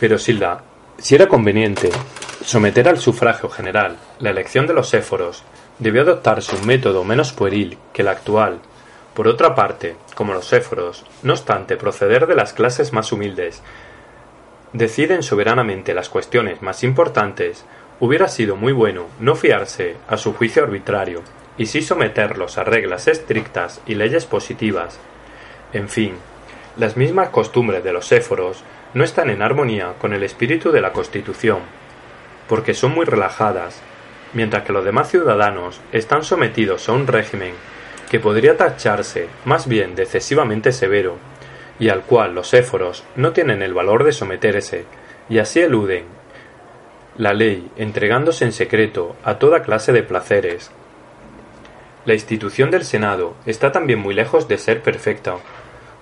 Pero 0.00 0.18
Silda, 0.18 0.62
si 0.98 1.14
era 1.14 1.28
conveniente 1.28 1.90
someter 2.44 2.88
al 2.88 2.98
sufragio 2.98 3.48
general 3.48 3.96
la 4.18 4.30
elección 4.30 4.66
de 4.66 4.74
los 4.74 4.92
éforos, 4.94 5.44
debió 5.78 6.02
adoptarse 6.02 6.56
un 6.56 6.66
método 6.66 7.04
menos 7.04 7.32
pueril 7.32 7.78
que 7.92 8.02
el 8.02 8.08
actual. 8.08 8.60
Por 9.14 9.28
otra 9.28 9.54
parte, 9.54 9.96
como 10.14 10.34
los 10.34 10.52
éforos, 10.52 11.04
no 11.22 11.34
obstante 11.34 11.76
proceder 11.76 12.26
de 12.26 12.34
las 12.34 12.52
clases 12.52 12.92
más 12.92 13.12
humildes, 13.12 13.62
deciden 14.74 15.22
soberanamente 15.22 15.94
las 15.94 16.10
cuestiones 16.10 16.60
más 16.60 16.82
importantes, 16.82 17.64
hubiera 18.00 18.28
sido 18.28 18.56
muy 18.56 18.72
bueno 18.72 19.06
no 19.20 19.36
fiarse 19.36 19.96
a 20.08 20.16
su 20.16 20.34
juicio 20.34 20.64
arbitrario, 20.64 21.22
y 21.56 21.66
sí 21.66 21.80
someterlos 21.80 22.58
a 22.58 22.64
reglas 22.64 23.06
estrictas 23.06 23.80
y 23.86 23.94
leyes 23.94 24.26
positivas. 24.26 24.98
En 25.72 25.88
fin, 25.88 26.14
las 26.76 26.96
mismas 26.96 27.28
costumbres 27.28 27.84
de 27.84 27.92
los 27.92 28.10
éforos 28.10 28.64
no 28.94 29.04
están 29.04 29.30
en 29.30 29.42
armonía 29.42 29.94
con 30.00 30.12
el 30.12 30.24
espíritu 30.24 30.72
de 30.72 30.80
la 30.80 30.92
Constitución, 30.92 31.60
porque 32.48 32.74
son 32.74 32.92
muy 32.92 33.06
relajadas, 33.06 33.80
mientras 34.32 34.64
que 34.64 34.72
los 34.72 34.84
demás 34.84 35.08
ciudadanos 35.08 35.80
están 35.92 36.24
sometidos 36.24 36.88
a 36.88 36.92
un 36.92 37.06
régimen 37.06 37.54
que 38.10 38.18
podría 38.18 38.56
tacharse 38.56 39.28
más 39.44 39.68
bien 39.68 39.94
de 39.94 40.02
excesivamente 40.02 40.72
severo, 40.72 41.16
y 41.78 41.88
al 41.88 42.02
cual 42.02 42.34
los 42.34 42.54
éforos 42.54 43.04
no 43.16 43.32
tienen 43.32 43.62
el 43.62 43.74
valor 43.74 44.04
de 44.04 44.12
someterse, 44.12 44.84
y 45.28 45.38
así 45.38 45.60
eluden 45.60 46.04
la 47.16 47.32
ley, 47.32 47.70
entregándose 47.76 48.44
en 48.44 48.52
secreto 48.52 49.14
a 49.24 49.38
toda 49.38 49.62
clase 49.62 49.92
de 49.92 50.02
placeres. 50.02 50.72
La 52.04 52.14
institución 52.14 52.70
del 52.70 52.84
Senado 52.84 53.34
está 53.46 53.72
también 53.72 54.00
muy 54.00 54.14
lejos 54.14 54.48
de 54.48 54.58
ser 54.58 54.82
perfecta, 54.82 55.36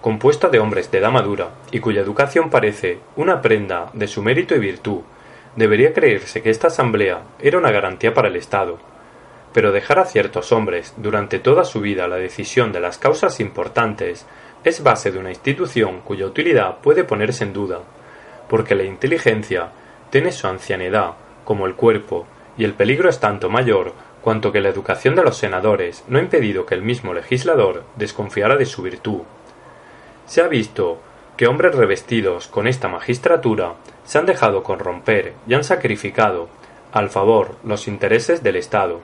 compuesta 0.00 0.48
de 0.48 0.58
hombres 0.58 0.90
de 0.90 0.98
edad 0.98 1.12
madura 1.12 1.50
y 1.70 1.80
cuya 1.80 2.00
educación 2.00 2.50
parece 2.50 2.98
una 3.14 3.40
prenda 3.40 3.90
de 3.92 4.08
su 4.08 4.22
mérito 4.22 4.54
y 4.54 4.58
virtud, 4.58 5.02
debería 5.54 5.92
creerse 5.92 6.42
que 6.42 6.50
esta 6.50 6.68
asamblea 6.68 7.22
era 7.38 7.58
una 7.58 7.70
garantía 7.70 8.14
para 8.14 8.28
el 8.28 8.36
Estado. 8.36 8.78
Pero 9.52 9.70
dejar 9.70 9.98
a 9.98 10.06
ciertos 10.06 10.50
hombres 10.50 10.94
durante 10.96 11.38
toda 11.38 11.64
su 11.64 11.80
vida 11.80 12.08
la 12.08 12.16
decisión 12.16 12.72
de 12.72 12.80
las 12.80 12.98
causas 12.98 13.38
importantes 13.38 14.26
es 14.64 14.82
base 14.82 15.10
de 15.10 15.18
una 15.18 15.30
institución 15.30 16.00
cuya 16.00 16.26
utilidad 16.26 16.78
puede 16.78 17.04
ponerse 17.04 17.44
en 17.44 17.52
duda, 17.52 17.80
porque 18.48 18.74
la 18.74 18.84
inteligencia 18.84 19.70
tiene 20.10 20.32
su 20.32 20.46
ancianidad, 20.46 21.12
como 21.44 21.66
el 21.66 21.74
cuerpo, 21.74 22.26
y 22.56 22.64
el 22.64 22.74
peligro 22.74 23.08
es 23.08 23.18
tanto 23.18 23.48
mayor 23.48 23.92
cuanto 24.20 24.52
que 24.52 24.60
la 24.60 24.68
educación 24.68 25.14
de 25.16 25.24
los 25.24 25.36
senadores 25.36 26.04
no 26.06 26.18
ha 26.18 26.22
impedido 26.22 26.64
que 26.64 26.74
el 26.74 26.82
mismo 26.82 27.12
legislador 27.12 27.84
desconfiara 27.96 28.56
de 28.56 28.66
su 28.66 28.82
virtud. 28.82 29.22
Se 30.26 30.42
ha 30.42 30.48
visto 30.48 31.00
que 31.36 31.46
hombres 31.46 31.74
revestidos 31.74 32.46
con 32.46 32.68
esta 32.68 32.88
magistratura 32.88 33.74
se 34.04 34.18
han 34.18 34.26
dejado 34.26 34.62
corromper 34.62 35.34
y 35.46 35.54
han 35.54 35.64
sacrificado 35.64 36.48
al 36.92 37.10
favor 37.10 37.56
los 37.64 37.88
intereses 37.88 38.42
del 38.42 38.56
Estado. 38.56 39.00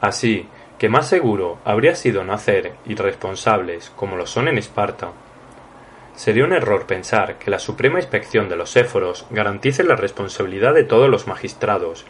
Así 0.00 0.48
que 0.80 0.88
más 0.88 1.10
seguro 1.10 1.58
habría 1.66 1.94
sido 1.94 2.24
no 2.24 2.32
hacer 2.32 2.72
irresponsables 2.86 3.92
como 3.96 4.16
lo 4.16 4.26
son 4.26 4.48
en 4.48 4.56
Esparta. 4.56 5.12
Sería 6.16 6.46
un 6.46 6.54
error 6.54 6.86
pensar 6.86 7.38
que 7.38 7.50
la 7.50 7.58
suprema 7.58 7.98
inspección 7.98 8.48
de 8.48 8.56
los 8.56 8.74
éforos 8.76 9.26
garantice 9.28 9.84
la 9.84 9.94
responsabilidad 9.94 10.72
de 10.72 10.84
todos 10.84 11.10
los 11.10 11.26
magistrados, 11.26 12.06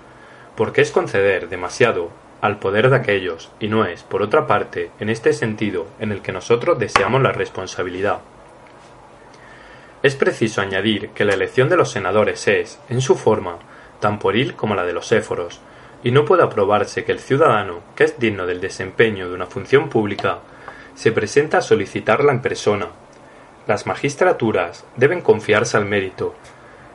porque 0.55 0.83
es 0.83 0.93
conceder 0.93 1.49
demasiado 1.49 2.13
al 2.41 2.61
poder 2.61 2.91
de 2.91 2.97
aquellos, 2.97 3.51
y 3.59 3.67
no 3.67 3.87
es, 3.87 4.05
por 4.05 4.23
otra 4.23 4.47
parte, 4.47 4.93
en 5.01 5.09
este 5.09 5.33
sentido 5.33 5.89
en 5.99 6.13
el 6.13 6.23
que 6.23 6.31
nosotros 6.31 6.79
deseamos 6.79 7.23
la 7.23 7.33
responsabilidad. 7.33 8.21
Es 10.05 10.15
preciso 10.15 10.61
añadir 10.61 11.09
que 11.09 11.25
la 11.25 11.35
elección 11.35 11.69
de 11.71 11.77
los 11.77 11.91
senadores 11.91 12.47
es, 12.47 12.79
en 12.89 13.01
su 13.01 13.17
forma, 13.17 13.59
tan 13.99 14.21
pueril 14.21 14.55
como 14.55 14.77
la 14.77 14.85
de 14.85 14.93
los 14.93 15.11
éforos, 15.11 15.61
y 16.03 16.11
no 16.11 16.25
puede 16.25 16.43
aprobarse 16.43 17.05
que 17.05 17.13
el 17.13 17.21
ciudadano, 17.21 17.81
que 17.95 18.05
es 18.05 18.19
digno 18.19 18.47
del 18.47 18.61
desempeño 18.61 19.29
de 19.29 19.35
una 19.35 19.47
función 19.47 19.89
pública, 19.89 20.39
se 20.95 21.13
presenta 21.13 21.59
a 21.59 21.63
solicitarla 21.63 22.33
en 22.33 22.43
persona. 22.43 22.89
Las 23.67 23.87
magistraturas 23.87 24.85
deben 24.97 25.21
confiarse 25.21 25.77
al 25.77 25.85
mérito, 25.85 26.35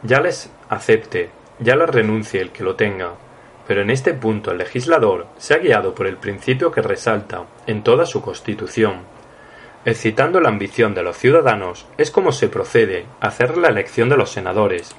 ya 0.03 0.19
les 0.19 0.49
acepte, 0.69 1.29
ya 1.59 1.75
les 1.75 1.89
renuncie 1.89 2.41
el 2.41 2.51
que 2.51 2.63
lo 2.63 2.75
tenga, 2.75 3.13
pero 3.67 3.81
en 3.81 3.89
este 3.89 4.13
punto 4.13 4.51
el 4.51 4.57
legislador 4.57 5.27
se 5.37 5.53
ha 5.53 5.57
guiado 5.57 5.95
por 5.95 6.07
el 6.07 6.17
principio 6.17 6.71
que 6.71 6.81
resalta 6.81 7.45
en 7.65 7.83
toda 7.83 8.05
su 8.05 8.21
constitución, 8.21 9.01
excitando 9.85 10.39
la 10.39 10.49
ambición 10.49 10.93
de 10.93 11.03
los 11.03 11.17
ciudadanos, 11.17 11.85
es 11.97 12.11
como 12.11 12.31
se 12.31 12.49
procede 12.49 13.05
a 13.21 13.27
hacer 13.27 13.57
la 13.57 13.69
elección 13.69 14.09
de 14.09 14.17
los 14.17 14.31
senadores, 14.31 14.95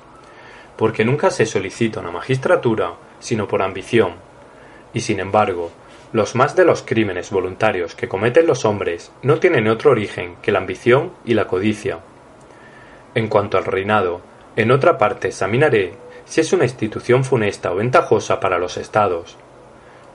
porque 0.77 1.05
nunca 1.05 1.31
se 1.31 1.47
solicita 1.47 2.01
una 2.01 2.11
magistratura 2.11 2.95
sino 3.21 3.49
por 3.49 3.63
ambición, 3.63 4.15
y 4.93 5.01
sin 5.01 5.21
embargo, 5.21 5.71
los 6.13 6.35
más 6.35 6.57
de 6.57 6.65
los 6.65 6.83
crímenes 6.83 7.31
voluntarios 7.31 7.95
que 7.95 8.09
cometen 8.09 8.47
los 8.47 8.65
hombres 8.65 9.13
no 9.23 9.39
tienen 9.39 9.69
otro 9.69 9.91
origen 9.91 10.37
que 10.41 10.53
la 10.53 10.59
ambición 10.59 11.13
y 11.25 11.35
la 11.35 11.47
codicia. 11.47 11.99
En 13.15 13.29
cuanto 13.29 13.59
al 13.59 13.65
reinado, 13.65 14.21
en 14.57 14.71
otra 14.71 14.97
parte 14.99 15.29
examinaré 15.29 15.95
si 16.25 16.41
es 16.41 16.53
una 16.53 16.65
institución 16.65 17.25
funesta 17.25 17.73
o 17.73 17.77
ventajosa 17.77 18.41
para 18.41 18.59
los 18.59 18.77
estados, 18.77 19.37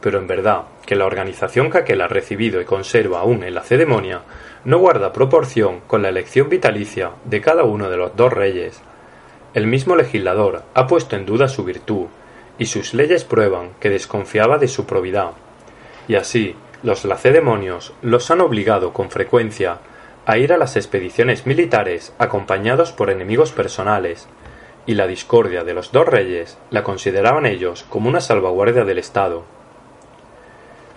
pero 0.01 0.17
en 0.17 0.27
verdad 0.27 0.63
que 0.85 0.95
la 0.95 1.05
organización 1.05 1.69
que 1.69 1.79
aquel 1.79 2.01
ha 2.01 2.07
recibido 2.07 2.59
y 2.59 2.65
conserva 2.65 3.19
aún 3.19 3.43
en 3.43 3.53
la 3.53 3.61
ceremonia 3.61 4.21
no 4.65 4.79
guarda 4.79 5.13
proporción 5.13 5.81
con 5.81 6.01
la 6.01 6.09
elección 6.09 6.49
vitalicia 6.49 7.11
de 7.25 7.41
cada 7.41 7.63
uno 7.63 7.89
de 7.89 7.97
los 7.97 8.15
dos 8.15 8.33
reyes. 8.33 8.81
El 9.53 9.67
mismo 9.67 9.95
legislador 9.95 10.63
ha 10.73 10.87
puesto 10.87 11.15
en 11.15 11.25
duda 11.25 11.47
su 11.47 11.63
virtud, 11.63 12.07
y 12.61 12.67
sus 12.67 12.93
leyes 12.93 13.23
prueban 13.23 13.71
que 13.79 13.89
desconfiaba 13.89 14.59
de 14.59 14.67
su 14.67 14.85
probidad. 14.85 15.31
Y 16.07 16.13
así, 16.13 16.55
los 16.83 17.05
lacedemonios 17.05 17.91
los 18.03 18.29
han 18.29 18.39
obligado 18.39 18.93
con 18.93 19.09
frecuencia 19.09 19.79
a 20.27 20.37
ir 20.37 20.53
a 20.53 20.59
las 20.59 20.75
expediciones 20.75 21.47
militares 21.47 22.13
acompañados 22.19 22.91
por 22.91 23.09
enemigos 23.09 23.51
personales, 23.51 24.27
y 24.85 24.93
la 24.93 25.07
discordia 25.07 25.63
de 25.63 25.73
los 25.73 25.91
dos 25.91 26.07
reyes 26.07 26.59
la 26.69 26.83
consideraban 26.83 27.47
ellos 27.47 27.83
como 27.89 28.07
una 28.07 28.21
salvaguardia 28.21 28.85
del 28.85 28.99
Estado. 28.99 29.43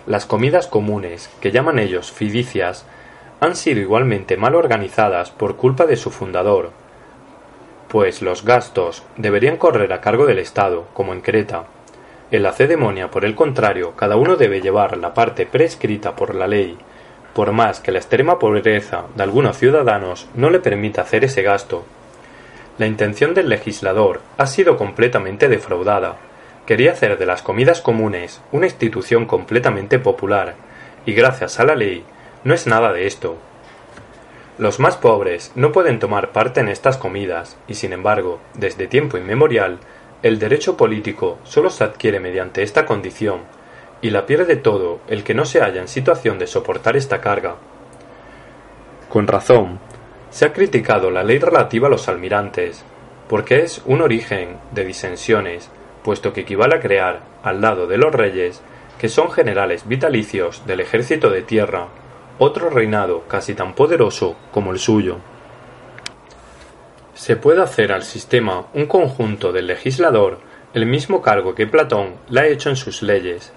Las 0.05 0.27
comidas 0.27 0.67
comunes, 0.67 1.31
que 1.41 1.49
llaman 1.51 1.79
ellos 1.79 2.11
fidicias, 2.11 2.85
han 3.39 3.55
sido 3.55 3.81
igualmente 3.81 4.37
mal 4.37 4.53
organizadas 4.53 5.31
por 5.31 5.55
culpa 5.55 5.87
de 5.87 5.97
su 5.97 6.11
fundador, 6.11 6.73
pues 7.95 8.21
los 8.21 8.43
gastos 8.43 9.03
deberían 9.15 9.55
correr 9.55 9.93
a 9.93 10.01
cargo 10.01 10.25
del 10.25 10.39
Estado, 10.39 10.85
como 10.91 11.13
en 11.13 11.21
Creta. 11.21 11.63
En 12.29 12.43
la 12.43 12.51
cedemonia, 12.51 13.09
por 13.09 13.23
el 13.23 13.35
contrario, 13.35 13.93
cada 13.95 14.17
uno 14.17 14.35
debe 14.35 14.59
llevar 14.59 14.97
la 14.97 15.13
parte 15.13 15.45
prescrita 15.45 16.13
por 16.13 16.35
la 16.35 16.45
ley, 16.45 16.77
por 17.33 17.53
más 17.53 17.79
que 17.79 17.93
la 17.93 17.99
extrema 17.99 18.37
pobreza 18.37 19.05
de 19.15 19.23
algunos 19.23 19.57
ciudadanos 19.57 20.27
no 20.35 20.49
le 20.49 20.59
permita 20.59 21.03
hacer 21.03 21.23
ese 21.23 21.41
gasto. 21.41 21.85
La 22.77 22.85
intención 22.85 23.33
del 23.33 23.47
legislador 23.47 24.19
ha 24.37 24.45
sido 24.45 24.75
completamente 24.75 25.47
defraudada, 25.47 26.17
Quería 26.65 26.91
hacer 26.91 27.17
de 27.17 27.25
las 27.25 27.43
comidas 27.43 27.79
comunes 27.79 28.41
una 28.51 28.65
institución 28.65 29.25
completamente 29.25 29.99
popular, 29.99 30.55
y 31.05 31.13
gracias 31.13 31.61
a 31.61 31.63
la 31.63 31.75
ley 31.75 32.03
no 32.43 32.53
es 32.53 32.67
nada 32.67 32.91
de 32.91 33.07
esto. 33.07 33.37
Los 34.57 34.79
más 34.79 34.95
pobres 34.95 35.51
no 35.55 35.73
pueden 35.73 35.99
tomar 35.99 36.31
parte 36.31 36.61
en 36.61 36.69
estas 36.69 36.97
comidas, 36.97 37.57
y 37.67 37.73
sin 37.73 37.91
embargo, 37.91 38.39
desde 38.53 38.87
tiempo 38.87 39.17
inmemorial, 39.17 39.79
el 40.23 40.39
derecho 40.39 40.77
político 40.77 41.39
solo 41.43 41.69
se 41.69 41.83
adquiere 41.83 42.21
mediante 42.21 42.63
esta 42.63 42.85
condición, 42.85 43.41
y 44.01 44.11
la 44.11 44.25
pierde 44.25 44.55
todo 44.55 44.99
el 45.07 45.23
que 45.23 45.33
no 45.33 45.43
se 45.43 45.59
halla 45.59 45.81
en 45.81 45.89
situación 45.89 46.39
de 46.39 46.47
soportar 46.47 46.95
esta 46.95 47.19
carga. 47.19 47.55
Con 49.09 49.27
razón, 49.27 49.79
se 50.29 50.45
ha 50.45 50.53
criticado 50.53 51.11
la 51.11 51.23
ley 51.23 51.39
relativa 51.39 51.87
a 51.87 51.91
los 51.91 52.07
almirantes, 52.07 52.85
porque 53.27 53.61
es 53.63 53.81
un 53.85 54.01
origen 54.01 54.57
de 54.71 54.85
disensiones 54.85 55.69
puesto 56.05 56.33
que 56.33 56.41
equivale 56.41 56.75
a 56.75 56.79
crear, 56.79 57.21
al 57.41 57.61
lado 57.61 57.87
de 57.87 57.97
los 57.97 58.13
reyes, 58.13 58.61
que 58.99 59.09
son 59.09 59.31
generales 59.31 59.87
vitalicios 59.87 60.65
del 60.67 60.79
ejército 60.79 61.31
de 61.31 61.41
tierra, 61.41 61.87
otro 62.37 62.69
reinado 62.69 63.23
casi 63.27 63.53
tan 63.53 63.73
poderoso 63.73 64.35
como 64.51 64.71
el 64.71 64.79
suyo. 64.79 65.17
Se 67.13 67.37
puede 67.37 67.61
hacer 67.61 67.91
al 67.91 68.03
sistema 68.03 68.67
un 68.73 68.87
conjunto 68.87 69.51
del 69.53 69.67
legislador 69.67 70.39
el 70.73 70.85
mismo 70.85 71.21
cargo 71.21 71.55
que 71.55 71.67
Platón 71.67 72.15
le 72.29 72.41
ha 72.41 72.47
hecho 72.47 72.69
en 72.69 72.75
sus 72.75 73.01
leyes, 73.01 73.53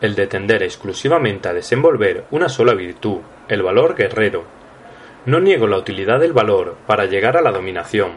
el 0.00 0.14
de 0.14 0.26
tender 0.26 0.62
exclusivamente 0.62 1.48
a 1.48 1.52
desenvolver 1.52 2.24
una 2.30 2.48
sola 2.48 2.72
virtud, 2.72 3.18
el 3.48 3.62
valor 3.62 3.94
guerrero. 3.94 4.44
No 5.26 5.40
niego 5.40 5.66
la 5.66 5.76
utilidad 5.76 6.20
del 6.20 6.32
valor 6.32 6.76
para 6.86 7.04
llegar 7.04 7.36
a 7.36 7.42
la 7.42 7.52
dominación, 7.52 8.12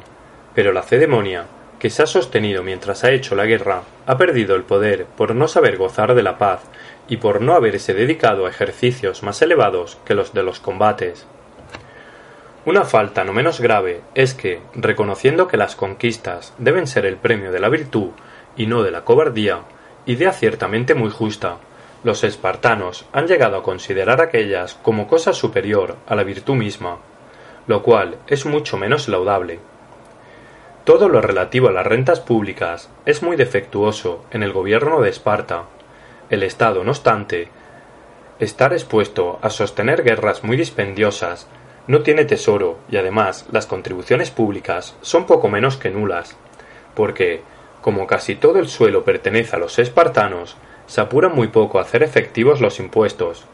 pero 0.56 0.72
la 0.72 0.84
cedemonia, 0.84 1.46
que 1.80 1.90
se 1.90 2.04
ha 2.04 2.08
sostenido 2.08 2.64
mientras 2.64 3.04
ha 3.04 3.12
hecho 3.12 3.36
la 3.36 3.46
guerra, 3.46 3.84
ha 4.06 4.18
perdido 4.18 4.56
el 4.56 4.64
poder 4.64 5.06
por 5.06 5.36
no 5.36 5.50
saber 5.50 5.76
gozar 5.76 6.16
de 6.16 6.24
la 6.24 6.38
paz 6.38 6.62
y 7.08 7.18
por 7.18 7.42
no 7.42 7.54
haberse 7.54 7.94
dedicado 7.94 8.46
a 8.46 8.50
ejercicios 8.50 9.24
más 9.24 9.42
elevados 9.42 9.98
que 10.06 10.16
los 10.16 10.34
de 10.34 10.44
los 10.44 10.60
combates. 10.60 11.26
Una 12.66 12.84
falta 12.84 13.24
no 13.24 13.32
menos 13.32 13.62
grave 13.62 14.02
es 14.14 14.34
que, 14.34 14.60
reconociendo 14.74 15.48
que 15.48 15.58
las 15.58 15.76
conquistas 15.76 16.54
deben 16.58 16.86
ser 16.86 17.06
el 17.06 17.16
premio 17.16 17.52
de 17.52 17.60
la 17.60 17.70
virtud 17.70 18.10
y 18.58 18.66
no 18.66 18.84
de 18.84 18.92
la 18.92 19.06
cobardía, 19.06 19.62
idea 20.06 20.34
ciertamente 20.34 20.94
muy 20.94 21.10
justa, 21.10 21.60
los 22.04 22.24
espartanos 22.24 23.06
han 23.12 23.28
llegado 23.28 23.58
a 23.58 23.64
considerar 23.64 24.22
aquellas 24.22 24.76
como 24.76 25.08
cosa 25.08 25.34
superior 25.34 25.96
a 26.08 26.16
la 26.16 26.24
virtud 26.24 26.56
misma, 26.56 26.98
lo 27.68 27.84
cual 27.84 28.18
es 28.28 28.46
mucho 28.46 28.78
menos 28.78 29.08
laudable. 29.08 29.60
Todo 30.84 31.10
lo 31.10 31.22
relativo 31.22 31.68
a 31.68 31.72
las 31.72 31.86
rentas 31.86 32.22
públicas 32.22 32.90
es 33.06 33.24
muy 33.24 33.36
defectuoso 33.36 34.24
en 34.32 34.42
el 34.42 34.54
gobierno 34.54 35.02
de 35.02 35.10
Esparta. 35.10 35.64
El 36.30 36.44
Estado, 36.44 36.84
no 36.84 36.92
obstante, 36.92 37.48
estar 38.40 38.74
expuesto 38.74 39.40
a 39.42 39.50
sostener 39.50 40.04
guerras 40.04 40.44
muy 40.44 40.58
dispendiosas 40.58 41.48
no 41.88 42.02
tiene 42.02 42.26
tesoro 42.26 42.80
y 42.92 42.98
además 42.98 43.46
las 43.52 43.66
contribuciones 43.66 44.30
públicas 44.30 44.98
son 45.02 45.26
poco 45.26 45.48
menos 45.48 45.78
que 45.78 45.90
nulas, 45.90 46.36
porque, 46.96 47.42
como 47.82 48.08
casi 48.08 48.36
todo 48.36 48.60
el 48.60 48.68
suelo 48.68 49.06
pertenece 49.06 49.56
a 49.56 49.60
los 49.60 49.80
espartanos, 49.80 50.58
se 50.86 51.00
apuran 51.00 51.34
muy 51.34 51.48
poco 51.48 51.80
a 51.80 51.84
hacer 51.84 52.04
efectivos 52.04 52.60
los 52.60 52.80
impuestos. 52.80 53.46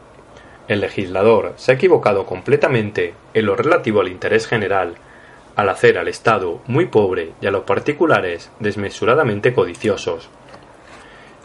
El 0.66 0.80
legislador 0.80 1.52
se 1.56 1.70
ha 1.70 1.74
equivocado 1.76 2.26
completamente 2.26 3.14
en 3.34 3.46
lo 3.46 3.54
relativo 3.54 4.00
al 4.00 4.08
interés 4.08 4.48
general, 4.48 4.96
al 5.54 5.68
hacer 5.68 5.96
al 5.96 6.08
Estado 6.08 6.60
muy 6.66 6.86
pobre 6.86 7.32
y 7.40 7.46
a 7.46 7.52
los 7.52 7.62
particulares 7.62 8.50
desmesuradamente 8.58 9.54
codiciosos. 9.54 10.28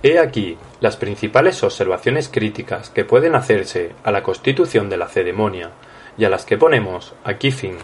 He 0.01 0.19
aquí 0.19 0.57
las 0.79 0.97
principales 0.97 1.61
observaciones 1.63 2.29
críticas 2.29 2.89
que 2.89 3.05
pueden 3.05 3.35
hacerse 3.35 3.91
a 4.03 4.11
la 4.11 4.23
constitución 4.23 4.89
de 4.89 4.97
la 4.97 5.07
cedemonia, 5.07 5.71
y 6.19 6.25
a 6.25 6.29
las 6.29 6.45
que 6.45 6.57
ponemos 6.57 7.13
aquí 7.23 7.49
fin. 7.49 7.77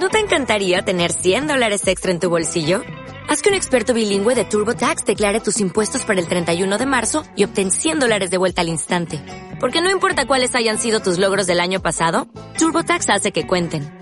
¿No 0.00 0.08
te 0.08 0.18
encantaría 0.18 0.82
tener 0.82 1.12
100 1.12 1.46
dólares 1.46 1.86
extra 1.86 2.10
en 2.10 2.18
tu 2.18 2.28
bolsillo? 2.28 2.82
Haz 3.28 3.40
que 3.40 3.48
un 3.48 3.54
experto 3.54 3.94
bilingüe 3.94 4.34
de 4.34 4.44
TurboTax 4.44 5.04
declare 5.04 5.40
tus 5.40 5.60
impuestos 5.60 6.04
para 6.04 6.20
el 6.20 6.26
31 6.26 6.76
de 6.76 6.86
marzo 6.86 7.22
y 7.36 7.44
obtén 7.44 7.70
100 7.70 8.00
dólares 8.00 8.30
de 8.30 8.38
vuelta 8.38 8.60
al 8.60 8.68
instante. 8.68 9.20
Porque 9.60 9.80
no 9.80 9.90
importa 9.90 10.26
cuáles 10.26 10.56
hayan 10.56 10.78
sido 10.78 10.98
tus 10.98 11.18
logros 11.18 11.46
del 11.46 11.60
año 11.60 11.80
pasado, 11.80 12.26
TurboTax 12.58 13.08
hace 13.10 13.30
que 13.30 13.46
cuenten. 13.46 14.01